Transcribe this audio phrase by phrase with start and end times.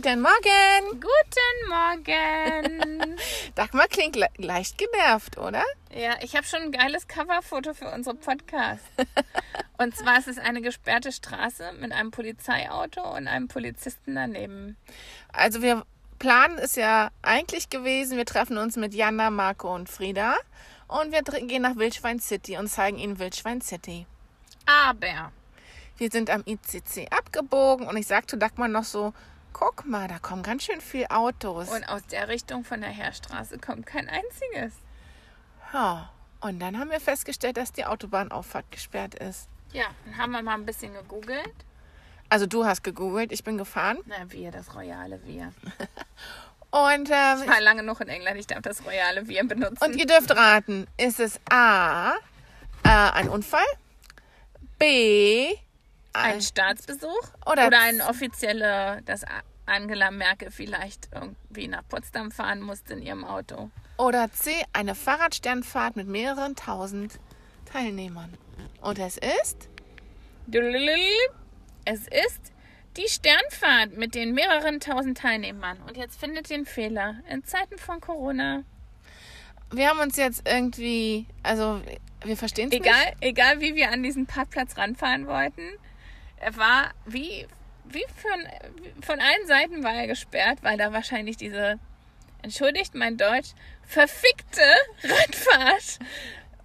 [0.00, 1.00] Guten Morgen.
[1.00, 3.16] Guten Morgen.
[3.56, 5.64] Dagmar klingt le leicht genervt, oder?
[5.92, 8.84] ja, ich habe schon ein geiles Coverfoto für unsere Podcast.
[9.76, 14.76] Und zwar ist es eine gesperrte Straße mit einem Polizeiauto und einem Polizisten daneben.
[15.32, 15.84] Also wir
[16.20, 20.36] planen ist ja eigentlich gewesen, wir treffen uns mit Jana, Marco und Frieda
[20.86, 24.06] und wir gehen nach Wildschwein City und zeigen ihnen Wildschwein City.
[24.64, 25.32] Aber
[25.96, 29.12] Wir sind am ICC abgebogen und ich sagte Dagmar noch so,
[29.52, 31.68] guck mal, da kommen ganz schön viele Autos.
[31.68, 34.74] und aus der Richtung von der Heerstraße kommt kein einziges.
[35.72, 39.48] Ja, und dann haben wir festgestellt, dass die Autobahnauffahrt gesperrt ist.
[39.72, 41.52] Ja, dann haben wir mal ein bisschen gegoogelt.
[42.30, 43.98] Also du hast gegoogelt, ich bin gefahren.
[44.06, 45.52] Na, wir, das royale Wir.
[46.70, 49.82] Und, ähm, Ich war lange noch in England, ich darf das royale Wir benutzen.
[49.82, 52.12] und ihr dürft raten, ist es A,
[52.84, 53.64] äh, ein Unfall,
[54.78, 55.54] B,
[56.12, 59.24] ein Staatsbesuch Oder oder, ein offizieller, dass
[59.66, 63.70] Angela Merkel vielleicht irgendwie nach Potsdam fahren musste in ihrem Auto.
[63.98, 67.18] oder C, eine Fahrradsternfahrt mit mehreren tausend
[67.70, 68.32] Teilnehmern.
[68.80, 69.68] Und es ist,
[71.84, 72.52] Es ist
[72.96, 75.78] die Sternfahrt mit den mehreren tausend Teilnehmern.
[75.86, 77.16] Und jetzt findet den Fehler.
[77.28, 78.64] In Zeiten von Corona.
[79.70, 81.80] wir haben uns jetzt irgendwie, also
[82.24, 82.90] wir verstehen es nicht.
[83.20, 85.62] Egal wie wir an diesen Parkplatz ranfahren wollten,
[86.40, 87.46] er war wie,
[87.84, 91.78] wie von, von allen Seiten war er gesperrt, weil da wahrscheinlich diese,
[92.42, 93.50] entschuldigt mein Deutsch,
[93.86, 94.62] verfickte
[95.02, 95.98] Radfahrt,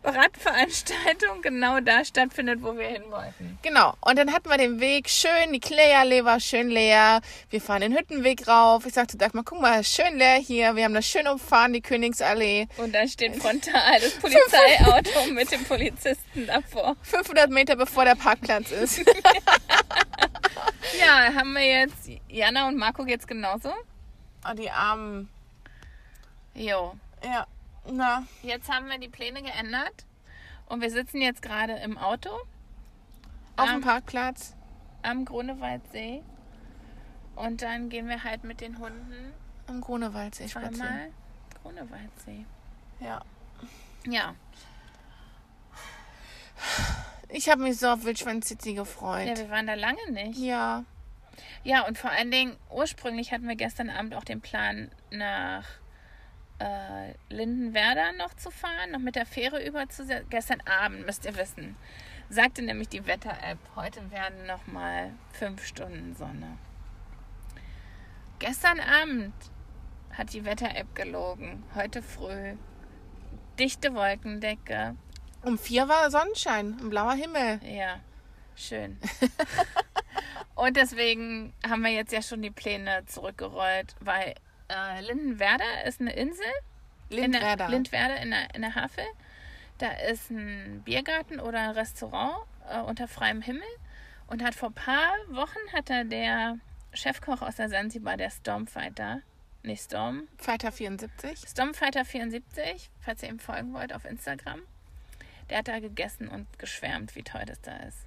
[0.04, 3.58] Radveranstaltung genau da stattfindet, wo wir hin wollten.
[3.62, 3.94] Genau.
[4.02, 7.22] Und dann hatten wir den Weg schön, die Klägerallee war schön leer.
[7.50, 8.86] Wir fahren den Hüttenweg rauf.
[8.86, 10.76] Ich sagte, Dagmar, guck mal, schön leer hier.
[10.76, 12.68] Wir haben das schön umfahren, die Königsallee.
[12.78, 16.96] Und dann steht frontal das Polizeiauto mit dem Polizisten davor.
[17.04, 19.02] 500 Meter bevor der Parkplatz ist.
[21.00, 23.74] Ja, haben wir jetzt Jana und Marco jetzt genauso?
[24.48, 25.30] oh, die Armen.
[26.56, 26.96] Jo.
[27.24, 27.48] Ja.
[27.92, 30.06] Na, Jetzt haben wir die Pläne geändert
[30.68, 32.30] und wir sitzen jetzt gerade im Auto
[33.58, 34.56] auf dem Parkplatz.
[35.02, 36.24] am Grunewaldsee
[37.36, 39.34] und dann gehen wir halt mit den Hunden
[39.68, 40.76] Am Grunewaldsee spazieren.
[40.76, 41.10] zweimal
[41.62, 42.46] Grunewaldsee.
[43.00, 43.22] Ja.
[44.06, 44.36] Ja.
[47.30, 49.38] Ich habe mich so auf Wildschwein City ja, gefreut.
[49.38, 50.38] wir waren da lange nicht.
[50.38, 50.84] Ja.
[51.64, 55.66] Ja, und vor allen Dingen, ursprünglich hatten wir gestern Abend auch den Plan, nach
[56.64, 61.36] äh, Lindenwerder noch zu fahren, noch mit der Fähre über zu Gestern Abend, müsst ihr
[61.36, 61.76] wissen,
[62.30, 66.58] sagte nämlich die Wetter-App, heute werden noch mal fünf Stunden Sonne.
[68.40, 69.34] Gestern Abend
[70.12, 71.64] hat die Wetter-App gelogen.
[71.76, 72.56] Heute früh
[73.60, 74.96] dichte Wolkendecke.
[75.44, 77.60] Um vier war Sonnenschein, ein blauer Himmel.
[77.64, 78.00] Ja,
[78.56, 78.98] schön.
[80.56, 84.36] Und deswegen haben wir jetzt ja schon die Pläne zurückgerollt, weil
[84.74, 86.46] äh, Lindenwerder ist eine Insel.
[87.10, 87.52] Lindwerder.
[87.52, 89.06] In der, Lindwerder in der, in der Havel.
[89.78, 93.68] Da ist ein Biergarten oder ein Restaurant äh, unter freiem Himmel.
[94.28, 96.58] Und hat vor ein paar Wochen hat da der
[96.94, 99.22] Chefkoch aus der Sansibar, der Stormfighter,
[99.64, 101.40] nicht Storm, Fighter 74.
[101.48, 104.62] Stormfighter74, falls ihr ihm folgen wollt auf Instagram.
[105.50, 108.06] Der hat da gegessen und geschwärmt, wie toll das da ist.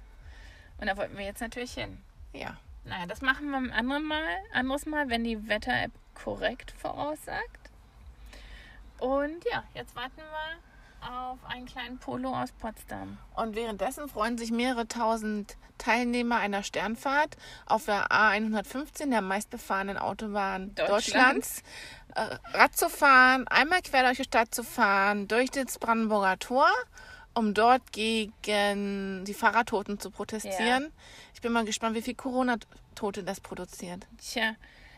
[0.79, 1.97] Und da wollten wir jetzt natürlich hin.
[2.33, 2.57] Ja.
[2.85, 5.91] Naja, das machen wir ein anderes Mal, anderes Mal, wenn die Wetter-App
[6.23, 7.69] korrekt voraussagt.
[8.99, 13.17] Und ja, jetzt warten wir auf einen kleinen Polo aus Potsdam.
[13.35, 20.73] Und währenddessen freuen sich mehrere tausend Teilnehmer einer Sternfahrt auf der A115, der meistbefahrenen Autobahn
[20.73, 21.61] Deutschlands,
[22.15, 22.41] Deutschlands.
[22.51, 26.67] äh, Rad zu fahren, einmal quer durch die Stadt zu fahren, durch das Brandenburger Tor,
[27.35, 30.91] um dort gegen die Fahrradtoten zu protestieren.
[31.35, 34.07] Ich bin mal gespannt, wie viel Corona-Tote das produziert.
[34.17, 34.55] Tja,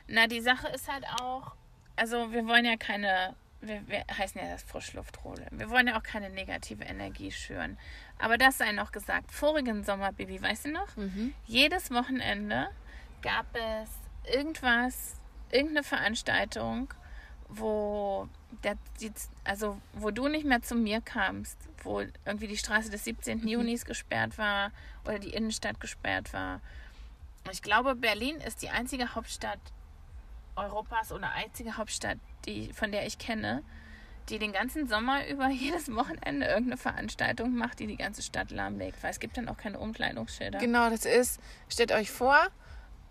[0.09, 1.53] na, die Sache ist halt auch,
[1.96, 5.47] also wir wollen ja keine, wir, wir heißen ja das Frischluftrolle.
[5.52, 7.78] Wir wollen ja auch keine negative Energie schüren.
[8.18, 9.31] Aber das sei noch gesagt.
[9.31, 10.88] Vorigen Sommer, Baby, weißt du noch?
[11.45, 12.69] Jedes Wochenende
[13.22, 13.89] gab es
[14.34, 15.16] irgendwas,
[15.51, 16.94] irgendeine Veranstaltung,
[17.48, 18.28] wo
[18.63, 19.12] der, die,
[19.44, 23.48] also wo du nicht mehr zu mir kamst, wo irgendwie die Straße des 17.
[23.48, 24.72] Junis gesperrt war
[25.06, 26.62] oder die Innenstadt gesperrt war.
[27.51, 29.60] Ich glaube, Berlin ist die einzige Hauptstadt
[30.60, 33.64] Europas oder einzige Hauptstadt, die, von der ich kenne,
[34.30, 39.02] die den ganzen Sommer über jedes Wochenende irgendeine Veranstaltung macht, die die ganze Stadt lahmlegt.
[39.04, 40.60] Weil es gibt dann auch keine Umkleidungsschilder.
[40.60, 42.38] Genau, das ist, stellt euch vor,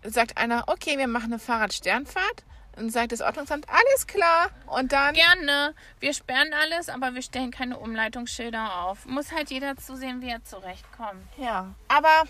[0.03, 2.45] sagt einer, okay, wir machen eine Fahrradsternfahrt.
[2.77, 4.51] Und sagt das Ordnungsamt, alles klar.
[4.67, 5.73] Und dann, Gerne.
[5.99, 9.05] Wir sperren alles, aber wir stellen keine Umleitungsschilder auf.
[9.05, 11.25] Muss halt jeder zusehen, wie er zurechtkommt.
[11.37, 11.73] ja.
[11.89, 12.23] Aber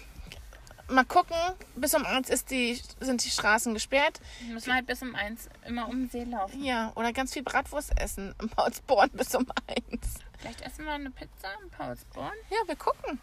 [0.90, 1.38] mal gucken.
[1.76, 4.20] Bis um eins ist die, sind die Straßen gesperrt.
[4.50, 6.64] Müssen wir halt bis um eins immer um den See laufen.
[6.64, 10.16] Ja, oder ganz viel Bratwurst essen im Paulsborn bis um eins.
[10.38, 12.34] Vielleicht essen wir eine Pizza im Paulsborn.
[12.50, 13.20] Ja, wir gucken.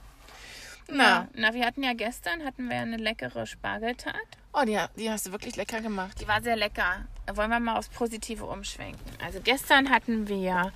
[0.89, 0.95] Ja.
[0.95, 4.15] Na, Na, wir hatten ja gestern hatten wir eine leckere Spargeltat.
[4.53, 6.21] oh, die, die hast du wirklich lecker gemacht.
[6.21, 7.07] Die war sehr lecker.
[7.35, 9.01] Wollen wir mal aufs Positive umschwenken.
[9.25, 10.73] Also gestern hatten wir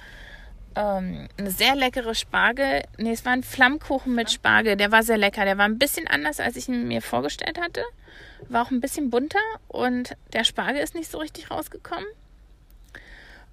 [0.77, 2.83] ähm, eine sehr leckere Spargel.
[2.99, 4.77] Nee, es war ein Flammkuchen mit Spargel.
[4.77, 5.45] Der war sehr lecker.
[5.45, 7.83] Der war ein bisschen anders, als ich ihn mir vorgestellt hatte.
[8.49, 9.39] War auch ein bisschen bunter
[9.69, 12.07] und der Spargel ist nicht so richtig rausgekommen.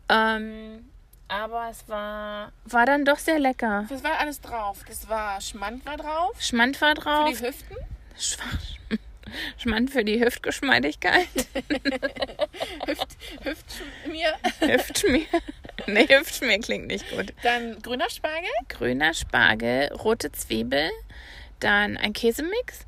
[0.10, 0.86] Ähm,
[1.28, 3.86] aber es war, war dann doch sehr lecker.
[3.90, 4.80] Was war alles drauf?
[4.88, 6.42] Das war Schmand war drauf.
[6.42, 7.30] Schmand war Für drauf.
[7.30, 7.76] die Hüften.
[8.18, 8.98] Schwa-
[9.58, 11.28] Schmand für die Hüftgeschmeidigkeit.
[12.88, 14.34] Hüft, Hüftschmier.
[14.62, 15.26] Hüftschmier.
[15.88, 17.34] Nee, Hüftschmier klingt nicht gut.
[17.44, 18.50] Dann grüner Spargel.
[18.68, 20.90] Grüner Spargel, rote Zwiebel,
[21.60, 22.86] dann ein Käsemix,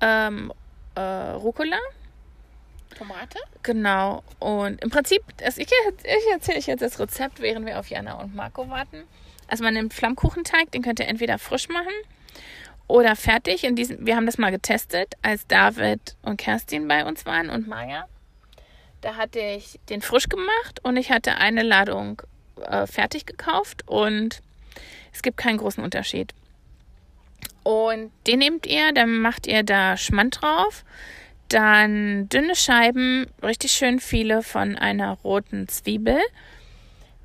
[0.00, 0.52] ähm,
[0.94, 1.78] äh, Rucola,
[2.96, 3.38] Tomate.
[3.62, 4.22] genau.
[4.38, 8.20] Und im Prinzip, das, ich, ich erzähle euch jetzt das Rezept, während wir auf Jana
[8.20, 9.04] und Marco warten.
[9.48, 11.92] Also man nimmt Flammkuchenteig, den könnt ihr entweder frisch machen
[12.88, 13.64] oder fertig.
[13.64, 17.66] In diesem, wir haben das mal getestet, als David und Kerstin bei uns waren und
[17.68, 18.06] Maya.
[19.02, 22.22] Da hatte ich den frisch gemacht und ich hatte eine Ladung
[22.62, 24.40] äh, fertig gekauft und
[25.12, 26.32] es gibt keinen großen Unterschied.
[27.64, 30.84] Und den nehmt ihr, dann macht ihr da Schmand drauf,
[31.48, 36.18] dann dünne Scheiben, richtig schön viele von einer roten Zwiebel.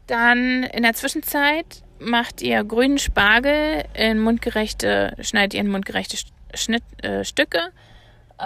[0.07, 6.31] Dann in der Zwischenzeit macht ihr grünen Spargel in mundgerechte, schneidet ihr in mundgerechte Sch-
[6.55, 7.71] Schnitt, äh, Stücke,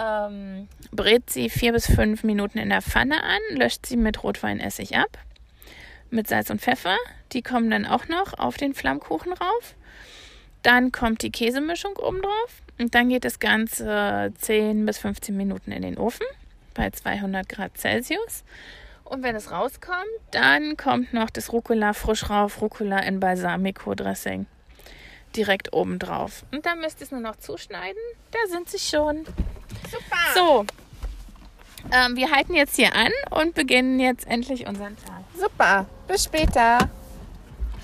[0.00, 4.96] ähm, brät sie vier bis fünf Minuten in der Pfanne an, löscht sie mit Rotweinessig
[4.96, 5.18] ab,
[6.10, 6.96] mit Salz und Pfeffer.
[7.32, 9.74] Die kommen dann auch noch auf den Flammkuchen rauf.
[10.62, 15.72] Dann kommt die Käsemischung oben drauf und dann geht das Ganze 10 bis 15 Minuten
[15.72, 16.26] in den Ofen
[16.74, 18.44] bei 200 Grad Celsius.
[19.04, 24.46] Und wenn es rauskommt, dann kommt noch das Rucola frisch rauf, Rucola in Balsamico-Dressing
[25.36, 26.44] direkt oben drauf.
[26.52, 28.00] Und dann müsst ihr es nur noch zuschneiden.
[28.30, 29.24] Da sind sie schon.
[29.90, 30.34] Super.
[30.34, 30.66] So,
[31.90, 35.24] ähm, wir halten jetzt hier an und beginnen jetzt endlich unseren Tag.
[35.38, 35.86] Super.
[36.06, 36.78] Bis später.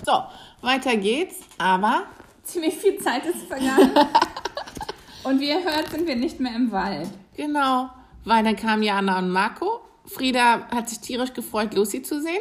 [0.05, 0.23] So,
[0.63, 1.37] weiter geht's.
[1.59, 2.05] Aber
[2.45, 3.93] Ziemlich viel Zeit ist vergangen.
[5.25, 7.09] und wie ihr hört, sind wir nicht mehr im Wald.
[7.37, 7.91] genau,
[8.25, 9.81] weil dann kamen Jana und Marco.
[10.07, 12.41] Frieda hat sich tierisch gefreut, Lucy zu sehen.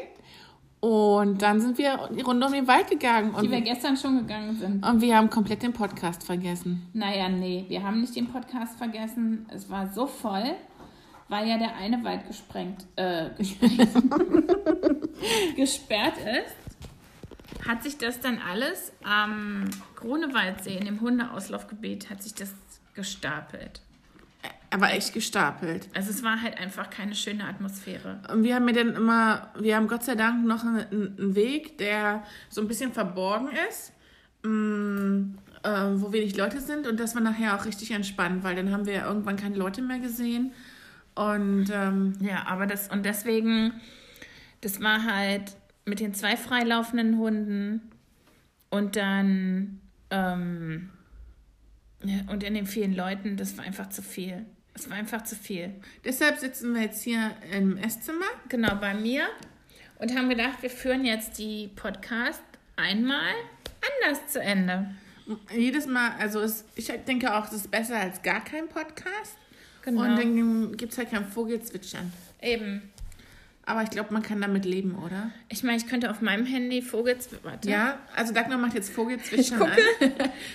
[0.80, 3.34] Und dann sind wir die Runde um den Wald gegangen.
[3.34, 4.86] Und, Die wir gestern schon gegangen sind.
[4.86, 6.88] und wir haben komplett den Podcast vergessen.
[6.94, 9.48] Naja, nee, wir haben nicht den Podcast vergessen.
[9.52, 10.54] Es war so voll,
[11.30, 13.90] weil ja der eine Wald gesprengt, äh, gesprengt,
[15.56, 17.68] gesperrt ist.
[17.68, 19.66] Hat sich das dann alles am
[19.96, 22.54] Grunewaldsee, in dem Hundeauslaufgebiet, hat sich das
[22.94, 23.82] gestapelt.
[24.70, 25.88] Aber echt gestapelt.
[25.96, 28.20] Also es war halt einfach keine schöne Atmosphäre.
[28.32, 31.78] Und wir haben mir dann immer, wir haben Gott sei Dank noch einen, einen Weg,
[31.78, 33.94] der so ein bisschen verborgen ist,
[34.44, 36.86] mm, äh, wo wenig Leute sind.
[36.86, 39.82] Und das war nachher auch richtig entspannt, weil dann haben wir ja irgendwann keine Leute
[39.82, 40.52] mehr gesehen.
[41.16, 43.74] Und ähm, Ja, aber das, und deswegen,
[44.62, 45.56] das war halt
[45.86, 47.82] mit den zwei freilaufenden Hunden
[48.70, 49.80] und dann,
[50.10, 50.90] ähm,
[52.28, 54.46] und in den vielen Leuten, das war einfach zu viel.
[54.78, 55.74] Es war einfach zu viel.
[56.06, 58.28] deshalb sitzen wir jetzt hier im Esszimmer.
[58.48, 59.28] Genau, bei mir.
[59.98, 62.44] Und haben gedacht, wir führen jetzt die Podcast
[62.76, 63.34] einmal
[64.06, 64.92] anders zu Ende.
[65.52, 69.36] Jedes Mal, also es, ich denke auch, es ist besser als gar kein Podcast.
[69.82, 70.04] Genau.
[70.04, 72.14] Und dann gibt es halt kein Vogelzwitschern.
[72.40, 72.92] Eben.
[73.68, 75.30] Aber ich glaube, man kann damit leben, oder?
[75.50, 76.82] Ich meine, ich könnte auf meinem Handy.
[77.44, 77.70] Warte.
[77.70, 79.78] Ja, also Dagmar macht jetzt Vogelzwitschern an.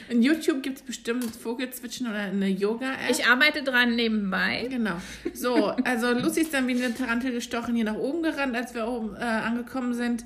[0.09, 3.11] In YouTube gibt es bestimmt Vogelzwitschern oder eine Yoga-App.
[3.11, 4.67] Ich arbeite dran nebenbei.
[4.71, 4.97] Genau.
[5.35, 8.89] So, also Lucy ist dann wie eine Tarantel gestochen hier nach oben gerannt, als wir
[8.89, 10.25] oben äh, angekommen sind.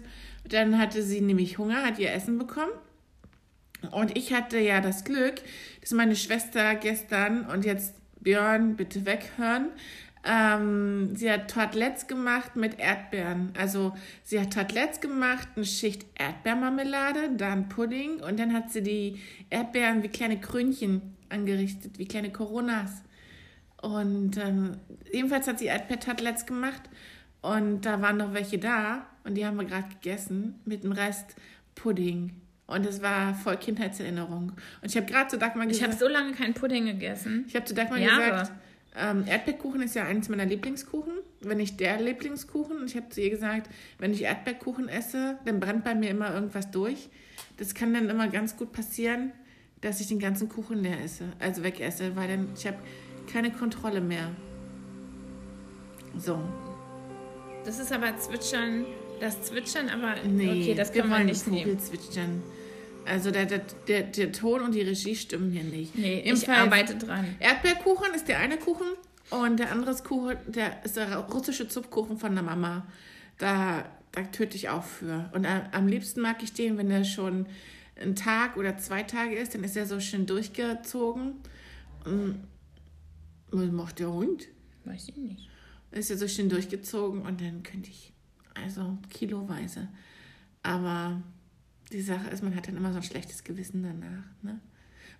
[0.48, 2.70] Dann hatte sie nämlich Hunger, hat ihr Essen bekommen.
[3.90, 5.34] Und ich hatte ja das Glück,
[5.80, 9.70] dass meine Schwester gestern und jetzt Björn, bitte weghören.
[10.28, 13.52] Ähm, sie hat Tartlets gemacht mit Erdbeeren.
[13.56, 19.20] Also sie hat Tartlets gemacht, eine Schicht Erdbeermarmelade, dann Pudding und dann hat sie die
[19.50, 23.02] Erdbeeren wie kleine Krönchen angerichtet, wie kleine Coronas.
[23.80, 24.72] Und ähm,
[25.12, 26.82] ebenfalls hat sie Erdbeer-Tartlets gemacht
[27.40, 31.36] und da waren noch welche da und die haben wir gerade gegessen mit dem Rest
[31.76, 32.32] Pudding.
[32.66, 34.52] Und es war voll Kindheitserinnerung.
[34.82, 37.44] Und ich habe gerade zu Dagmar Ich gesagt, habe so lange keinen Pudding gegessen.
[37.46, 38.40] ich habe zu Dagmar Jahre.
[38.40, 38.52] gesagt,
[38.96, 42.86] ähm, Erdbeerkuchen ist ja eines meiner Lieblingskuchen, wenn nicht der Lieblingskuchen.
[42.86, 46.70] Ich habe zu ihr gesagt, wenn ich Erdbeerkuchen esse, dann brennt bei mir immer irgendwas
[46.70, 47.08] durch.
[47.58, 49.32] Das kann dann immer ganz gut passieren,
[49.80, 52.78] dass ich den ganzen Kuchen leer esse, also wegesse, weil dann ich habe
[53.30, 54.30] keine Kontrolle mehr.
[56.16, 56.40] So.
[57.64, 58.86] Das ist aber Zwitschern,
[59.20, 61.78] das Zwitschern, aber Nee, okay, das wir wollen nicht nehmen.
[61.78, 62.42] Vogelzwitschern.
[63.06, 65.96] Also der, der, der, der Ton und die Regie stimmen hier nicht.
[65.96, 67.36] Nee, ich Jedenfalls, arbeite dran.
[67.38, 68.88] Erdbeerkuchen ist der eine Kuchen
[69.30, 72.86] und der andere ist Kuchen, der ist der russische Zupfkuchen von der Mama.
[73.38, 75.30] Da, da töte ich auch für.
[75.32, 77.46] Und am, liebsten mag ich den, wenn der schon
[78.00, 81.34] ein Tag oder zwei Tage ist, dann ist er so schön durchgezogen.
[82.04, 82.44] Und
[83.50, 84.48] was macht der Hund?
[84.84, 85.48] Weiß ich nicht.
[85.92, 88.12] Ist ja so schön durchgezogen und dann könnte ich,
[88.54, 89.88] also kiloweise.
[90.62, 91.22] Aber
[91.92, 94.24] die Sache ist, man hat dann immer so ein schlechtes Gewissen danach.
[94.42, 94.60] Ne?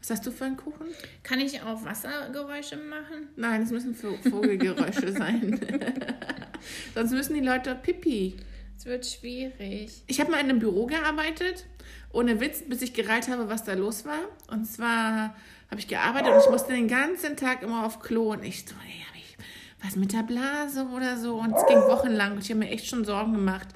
[0.01, 0.87] Was hast du für einen Kuchen?
[1.23, 3.29] Kann ich auch Wassergeräusche machen?
[3.37, 5.59] Nein, es müssen Vo- Vogelgeräusche sein.
[6.95, 8.37] Sonst müssen die Leute Pipi.
[8.79, 10.03] Es wird schwierig.
[10.07, 11.67] Ich habe mal in einem Büro gearbeitet,
[12.13, 14.19] ohne Witz, bis ich gereiht habe, was da los war.
[14.49, 15.35] Und zwar
[15.71, 18.75] habe ich gearbeitet und ich musste den ganzen Tag immer auf Klo und ich so,
[18.85, 19.37] ey, habe ich
[19.83, 21.37] was mit der Blase oder so?
[21.41, 23.69] Und es ging wochenlang und ich habe mir echt schon Sorgen gemacht,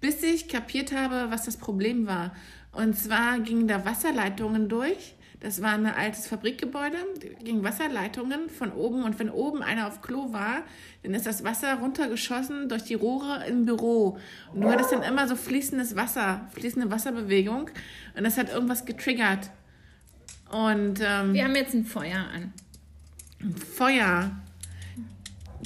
[0.00, 2.34] bis ich kapiert habe, was das Problem war.
[2.72, 5.14] Und zwar gingen da Wasserleitungen durch.
[5.40, 6.96] Das war ein altes Fabrikgebäude,
[7.44, 10.62] gingen Wasserleitungen von oben und wenn oben einer auf Klo war,
[11.02, 14.18] dann ist das Wasser runtergeschossen durch die Rohre im Büro.
[14.52, 17.70] Und du hattest dann immer so fließendes Wasser, fließende Wasserbewegung
[18.16, 19.50] und das hat irgendwas getriggert.
[20.50, 22.52] Und ähm, Wir haben jetzt ein Feuer an.
[23.76, 24.30] Feuer.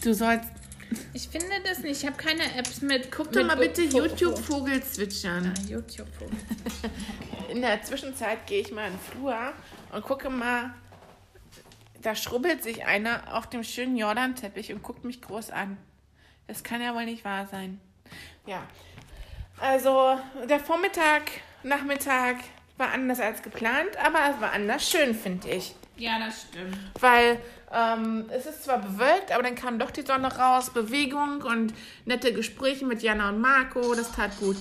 [0.02, 0.48] Du sollst.
[1.12, 2.02] Ich finde das nicht.
[2.02, 3.10] Ich habe keine Apps mit.
[3.12, 5.54] Guck Doch mit mal bitte Vo- Vo- YouTube Vogel zwitschern.
[5.56, 6.08] Ah, YouTube.
[6.18, 6.36] Vogel.
[7.50, 9.52] In der Zwischenzeit gehe ich mal in den Flur
[9.92, 10.74] und gucke mal.
[12.02, 15.76] Da schrubbelt sich einer auf dem schönen Jordan-Teppich und guckt mich groß an.
[16.46, 17.78] Das kann ja wohl nicht wahr sein.
[18.46, 18.62] Ja.
[19.58, 20.18] Also,
[20.48, 21.24] der Vormittag,
[21.62, 22.36] Nachmittag
[22.78, 25.74] war anders als geplant, aber es war anders schön, finde ich.
[25.98, 26.78] Ja, das stimmt.
[26.98, 27.38] Weil
[27.72, 31.72] ähm, es ist zwar bewölkt, aber dann kam doch die Sonne raus, Bewegung und
[32.04, 34.56] nette Gespräche mit Jana und Marco, das tat gut.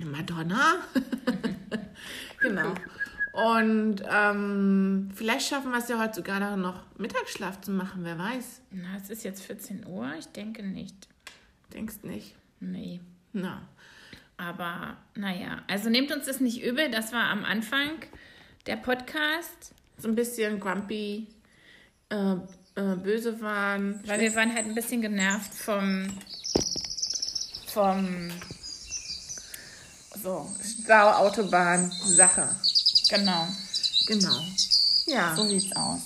[0.00, 0.76] Madonna.
[2.40, 2.74] genau.
[3.32, 8.60] Und ähm, vielleicht schaffen wir es ja heute sogar noch Mittagsschlaf zu machen, wer weiß.
[8.70, 10.12] Na, es ist jetzt 14 Uhr.
[10.18, 11.08] Ich denke nicht.
[11.72, 12.36] Denkst nicht?
[12.60, 13.00] Nee.
[13.32, 13.62] Na.
[14.36, 16.90] Aber naja, also nehmt uns das nicht übel.
[16.90, 17.90] Das war am Anfang
[18.66, 19.74] der Podcast.
[19.98, 21.28] So ein bisschen grumpy,
[22.10, 22.34] äh,
[22.80, 24.00] äh, böse waren.
[24.06, 26.08] Weil wir waren halt ein bisschen genervt vom.
[27.66, 28.30] vom.
[30.22, 30.50] so,
[30.82, 32.48] Stau, Autobahn, Sache.
[33.10, 33.46] Genau.
[34.06, 34.40] Genau.
[35.06, 35.34] Ja.
[35.36, 36.00] So sieht's aus.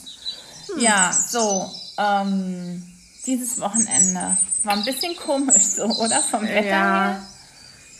[0.78, 1.70] Ja, so.
[1.98, 2.82] Ähm,
[3.26, 6.22] dieses Wochenende war ein bisschen komisch so, oder?
[6.22, 7.04] Vom Wetter Ja.
[7.12, 7.26] her.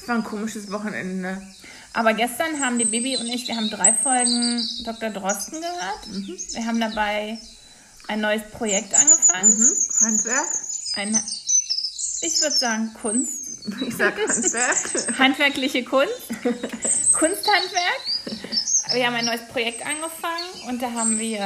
[0.00, 1.42] Es war ein komisches Wochenende.
[1.92, 5.10] Aber gestern haben die Bibi und ich, wir haben drei Folgen Dr.
[5.10, 6.54] Drosten gehört.
[6.54, 7.38] Wir haben dabei
[8.08, 9.56] ein neues Projekt angefangen.
[9.56, 9.76] Mhm.
[10.04, 10.48] Handwerk?
[10.94, 11.22] Ein,
[12.22, 13.44] ich würde sagen Kunst.
[13.86, 15.18] Ich sag Handwerk.
[15.18, 16.28] Handwerkliche Kunst.
[17.12, 18.00] Kunsthandwerk.
[18.92, 21.42] Wir haben ein neues Projekt angefangen und da haben wir,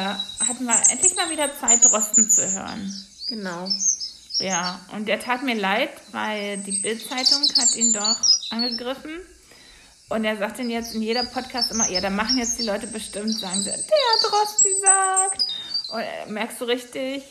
[0.47, 2.95] hatten wir endlich mal wieder Zeit, Drosten zu hören.
[3.29, 3.69] genau.
[4.39, 8.17] Ja, und der tat mir leid, weil die Bild-Zeitung hat ihn doch
[8.51, 9.21] angegriffen.
[10.09, 12.87] Und er sagt dann jetzt in jeder Podcast immer, ja, da machen jetzt die Leute
[12.87, 15.45] bestimmt, sagen sie, der Drosten sagt.
[15.93, 17.23] Und äh, merkst du richtig,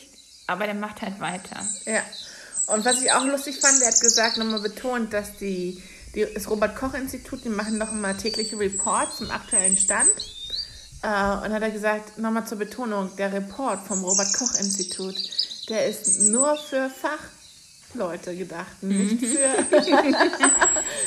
[0.46, 1.60] aber der macht halt weiter.
[1.84, 2.02] Ja.
[2.68, 5.82] Und was ich auch lustig fand, er hat gesagt, nochmal betont, dass die,
[6.14, 10.10] die das Robert-Koch-Institut, die machen noch immer tägliche Reports zum aktuellen Stand.
[11.02, 15.16] Äh, und hat er gesagt, nochmal zur Betonung, der Report vom Robert-Koch-Institut,
[15.68, 19.66] der ist nur für Fachleute gedacht, nicht, für,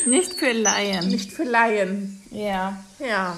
[0.10, 1.08] Nicht für Laien.
[1.08, 2.22] nicht für Laien.
[2.32, 2.84] Ja.
[3.00, 3.38] Ja.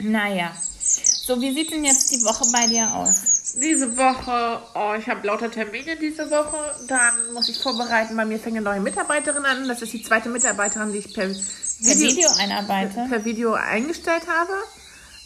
[0.00, 0.52] Naja.
[0.80, 3.27] So, wie sieht denn jetzt die Woche bei dir aus?
[3.54, 6.58] Diese Woche, oh, ich habe lauter Termine diese Woche.
[6.86, 8.16] Dann muss ich vorbereiten.
[8.16, 9.68] Bei mir fängt eine neue Mitarbeiterin an.
[9.68, 11.28] Das ist die zweite Mitarbeiterin, die ich per
[11.80, 13.06] Per Video, Video einarbeite?
[13.08, 14.52] per Video eingestellt habe.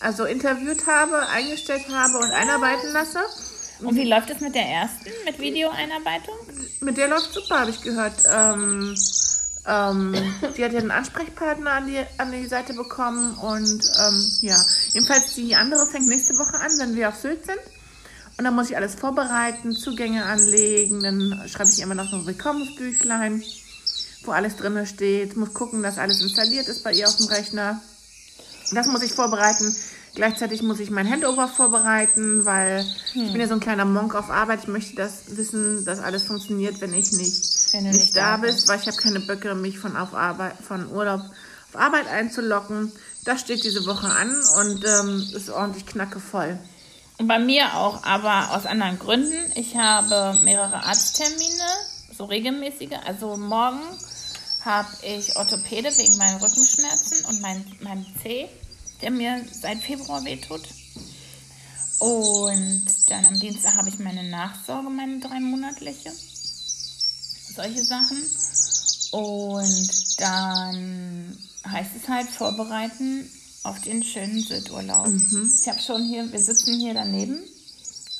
[0.00, 3.20] Also interviewt habe, eingestellt habe und einarbeiten lasse.
[3.80, 6.34] Und wie läuft es mit der ersten, mit Videoeinarbeitung?
[6.80, 8.14] Mit der läuft super, habe ich gehört.
[8.30, 8.94] Ähm,
[9.66, 10.12] ähm,
[10.56, 14.56] die hat ja einen Ansprechpartner an die, an die Seite bekommen und ähm, ja,
[14.92, 17.60] jedenfalls die andere fängt nächste Woche an, wenn wir auf Sylt sind.
[18.42, 22.26] Und dann muss ich alles vorbereiten, Zugänge anlegen, dann schreibe ich immer noch so ein
[22.26, 23.40] Willkommensbüchlein,
[24.24, 27.80] wo alles drin steht, muss gucken, dass alles installiert ist bei ihr auf dem Rechner.
[28.72, 29.72] Das muss ich vorbereiten.
[30.16, 32.84] Gleichzeitig muss ich mein Handover vorbereiten, weil
[33.14, 34.62] ich bin ja so ein kleiner Monk auf Arbeit.
[34.62, 38.66] Ich möchte das wissen, dass alles funktioniert, wenn ich nicht, Wenn du nicht, da bist,
[38.66, 41.20] weil ich habe keine Böcke, mich von, auf Arbeit, von Urlaub
[41.72, 42.90] auf Arbeit einzulocken.
[43.24, 46.58] Das steht diese Woche an und ähm, ist ordentlich knackevoll.
[46.58, 46.71] Und
[47.26, 49.52] bei mir auch, aber aus anderen Gründen.
[49.54, 51.66] Ich habe mehrere Arzttermine,
[52.16, 52.98] so regelmäßige.
[53.04, 53.82] Also morgen
[54.64, 58.48] habe ich Orthopäde wegen meinen Rückenschmerzen und mein, meinem Zeh,
[59.00, 60.62] der mir seit Februar wehtut.
[61.98, 66.12] Und dann am Dienstag habe ich meine Nachsorge, meine dreimonatliche.
[67.54, 68.18] Solche Sachen.
[69.12, 73.30] Und dann heißt es halt vorbereiten
[73.62, 75.08] auf den schönen Südurlaub.
[75.08, 75.52] Mhm.
[75.60, 77.38] Ich habe schon hier, wir sitzen hier daneben,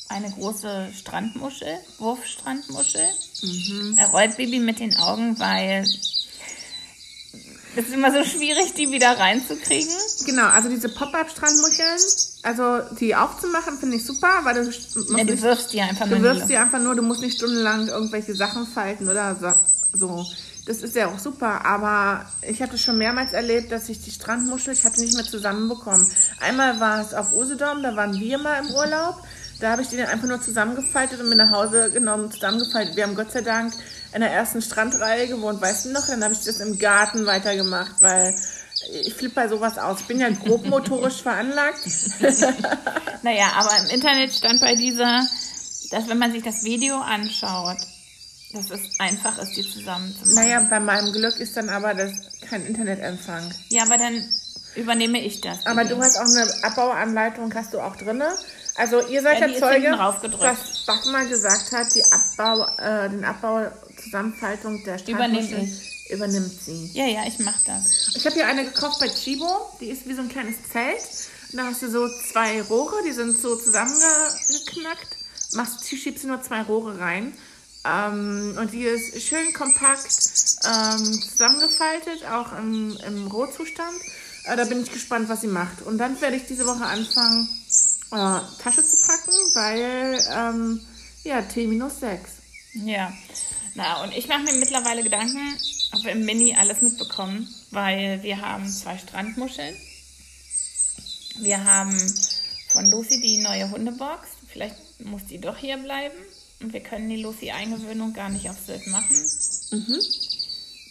[0.09, 3.07] eine große Strandmuschel, Wurfstrandmuschel.
[3.43, 3.95] Mhm.
[3.99, 5.85] Er rollt Baby mit den Augen, weil
[7.75, 9.95] es ist immer so schwierig, die wieder reinzukriegen.
[10.27, 11.99] Genau, also diese Pop-Up-Strandmuscheln,
[12.43, 16.17] also die aufzumachen, finde ich super, weil du, musst Ja, du wirfst die einfach du
[16.17, 19.47] nur wirfst in sie einfach nur, du musst nicht stundenlang irgendwelche Sachen falten oder so.
[19.93, 20.27] So.
[20.67, 24.75] Das ist ja auch super, aber ich hatte schon mehrmals erlebt, dass ich die Strandmuschel,
[24.75, 26.11] ich hatte nicht mehr zusammenbekommen.
[26.41, 29.17] Einmal war es auf Usedom, da waren wir mal im Urlaub.
[29.61, 32.97] Da habe ich die dann einfach nur zusammengefaltet und mir nach Hause genommen, zusammengefaltet.
[32.97, 33.73] Wir haben Gott sei Dank
[34.13, 36.07] in der ersten Strandreihe gewohnt, weißt du noch?
[36.07, 38.35] Dann habe ich das im Garten weitergemacht, weil
[39.05, 40.01] ich flippe bei sowas aus.
[40.01, 41.81] Ich bin ja grob motorisch veranlagt.
[43.25, 45.25] Naja, aber im Internet stand bei dieser,
[45.93, 47.77] dass wenn man sich das Video anschaut,
[48.53, 50.35] dass es einfach ist, die zusammenzumachen.
[50.35, 52.13] Naja, bei meinem Glück ist dann aber das
[52.49, 53.53] kein Internetempfang.
[53.71, 54.29] Ja, aber dann
[54.75, 55.65] übernehme ich das.
[55.67, 58.29] Aber du hast auch eine Abbauanleitung, hast du auch drinne.
[58.75, 59.91] Also ihr seid Ja, der Zeuge,
[60.41, 63.71] dass Bachmann gesagt hat, die Abbau, äh, den Abbau
[64.03, 65.69] Zusammenfaltung der Strandmuschel
[66.11, 66.91] übernimmt sie.
[66.95, 68.15] Ja, ja, ich mach das.
[68.17, 71.03] Ich habe hier eine gekauft bei Chibo, die ist wie so ein kleines Zelt.
[71.53, 75.17] Und da hast du so zwei Rohre, die sind so zusammengeknackt.
[75.55, 77.35] Machst, schiebst du nur zwei Rohre rein.
[77.85, 80.07] Ähm, und die ist schön kompakt
[80.65, 83.97] ähm, zusammengefaltet, auch im, im Rohzustand.
[84.45, 85.83] Äh, da bin ich gespannt, was sie macht.
[85.83, 87.49] Und dann werde ich diese Woche anfangen,
[88.13, 90.81] äh, Tasche zu packen, weil, ähm,
[91.25, 92.31] ja, T minus 6.
[92.75, 93.13] Ja.
[93.75, 95.59] Na, und ich mache mir mittlerweile Gedanken,
[95.93, 99.75] ob wir im Mini alles mitbekommen, weil wir haben zwei Strandmuscheln.
[101.41, 101.97] Wir haben
[102.69, 104.29] von Lucy die neue Hundebox.
[104.49, 106.15] Vielleicht muss die doch hier bleiben.
[106.63, 109.17] Und wir können die Lucy-Eingewöhnung gar nicht auf Sylt machen.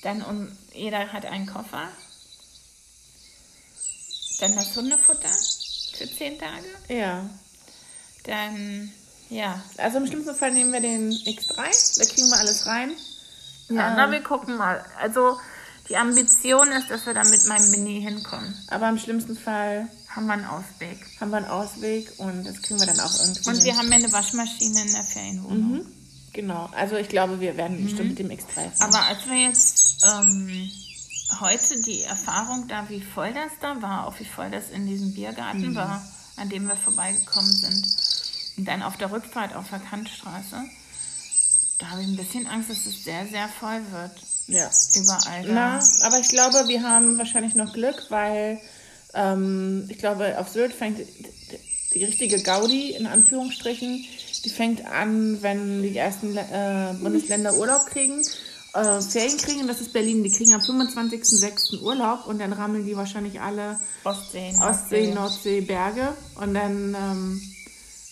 [0.03, 1.87] Dann um, jeder hat einen Koffer.
[4.39, 5.29] Dann das Hundefutter
[5.93, 6.65] für zehn Tage.
[6.89, 7.29] Ja.
[8.23, 8.91] Dann,
[9.29, 9.63] ja.
[9.77, 12.91] Also im schlimmsten Fall nehmen wir den X3, da kriegen wir alles rein.
[13.69, 14.83] Ja, Ähm, na, wir gucken mal.
[14.99, 15.37] Also,
[15.89, 18.53] die Ambition ist, dass wir da mit meinem Mini hinkommen.
[18.67, 20.97] Aber im schlimmsten Fall Haben wir einen Ausweg.
[21.19, 23.49] haben wir einen Ausweg und das kriegen wir dann auch irgendwie.
[23.49, 23.63] Und hin.
[23.63, 25.71] wir haben ja eine Waschmaschine in der Ferienwohnung.
[25.71, 25.85] Mhm.
[26.33, 28.73] Genau, also ich glaube, wir werden bestimmt mit dem X3 fahren.
[28.79, 30.71] Aber als wir jetzt ähm,
[31.41, 35.13] heute die Erfahrung da, wie voll das da war, auch wie voll das in diesem
[35.13, 36.05] Biergarten war,
[36.37, 37.85] an dem wir vorbeigekommen sind,
[38.57, 40.63] und dann auf der Rückfahrt auf der Kantstraße,
[41.79, 44.11] da habe ich ein bisschen Angst, dass es sehr, sehr voll wird.
[44.47, 44.69] ja.
[44.95, 45.43] Überall.
[45.47, 45.53] Da.
[45.53, 48.59] Na, aber ich glaube, wir haben wahrscheinlich noch Glück, weil
[49.13, 50.99] ähm, ich glaube, auf Sylt fängt
[51.93, 54.05] die, richtige Gaudi, in Anführungsstrichen,
[54.45, 58.21] die fängt an, wenn die ersten äh, Bundesländer Urlaub kriegen,
[58.73, 60.23] äh, Ferien kriegen, das ist Berlin.
[60.23, 61.81] Die kriegen am 25.06.
[61.81, 67.41] Urlaub und dann rammeln die wahrscheinlich alle Ostsee, Ostsee, Nordsee, Berge und dann ähm,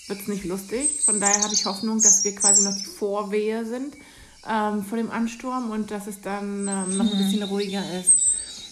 [0.07, 1.01] wird es nicht lustig.
[1.05, 3.95] Von daher habe ich Hoffnung, dass wir quasi noch die Vorwehe sind
[4.47, 8.11] ähm, vor dem Ansturm und dass es dann ähm, noch ein bisschen ruhiger ist.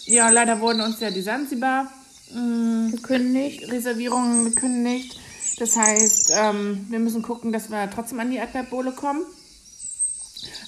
[0.06, 1.90] Ja, leider wurden uns ja die Sansibar
[2.34, 3.72] mh, Gekündigt.
[3.72, 5.20] Reservierungen gekündigt.
[5.60, 9.24] Das heißt, ähm, wir müssen gucken, dass wir trotzdem an die Erdbeerbohle kommen.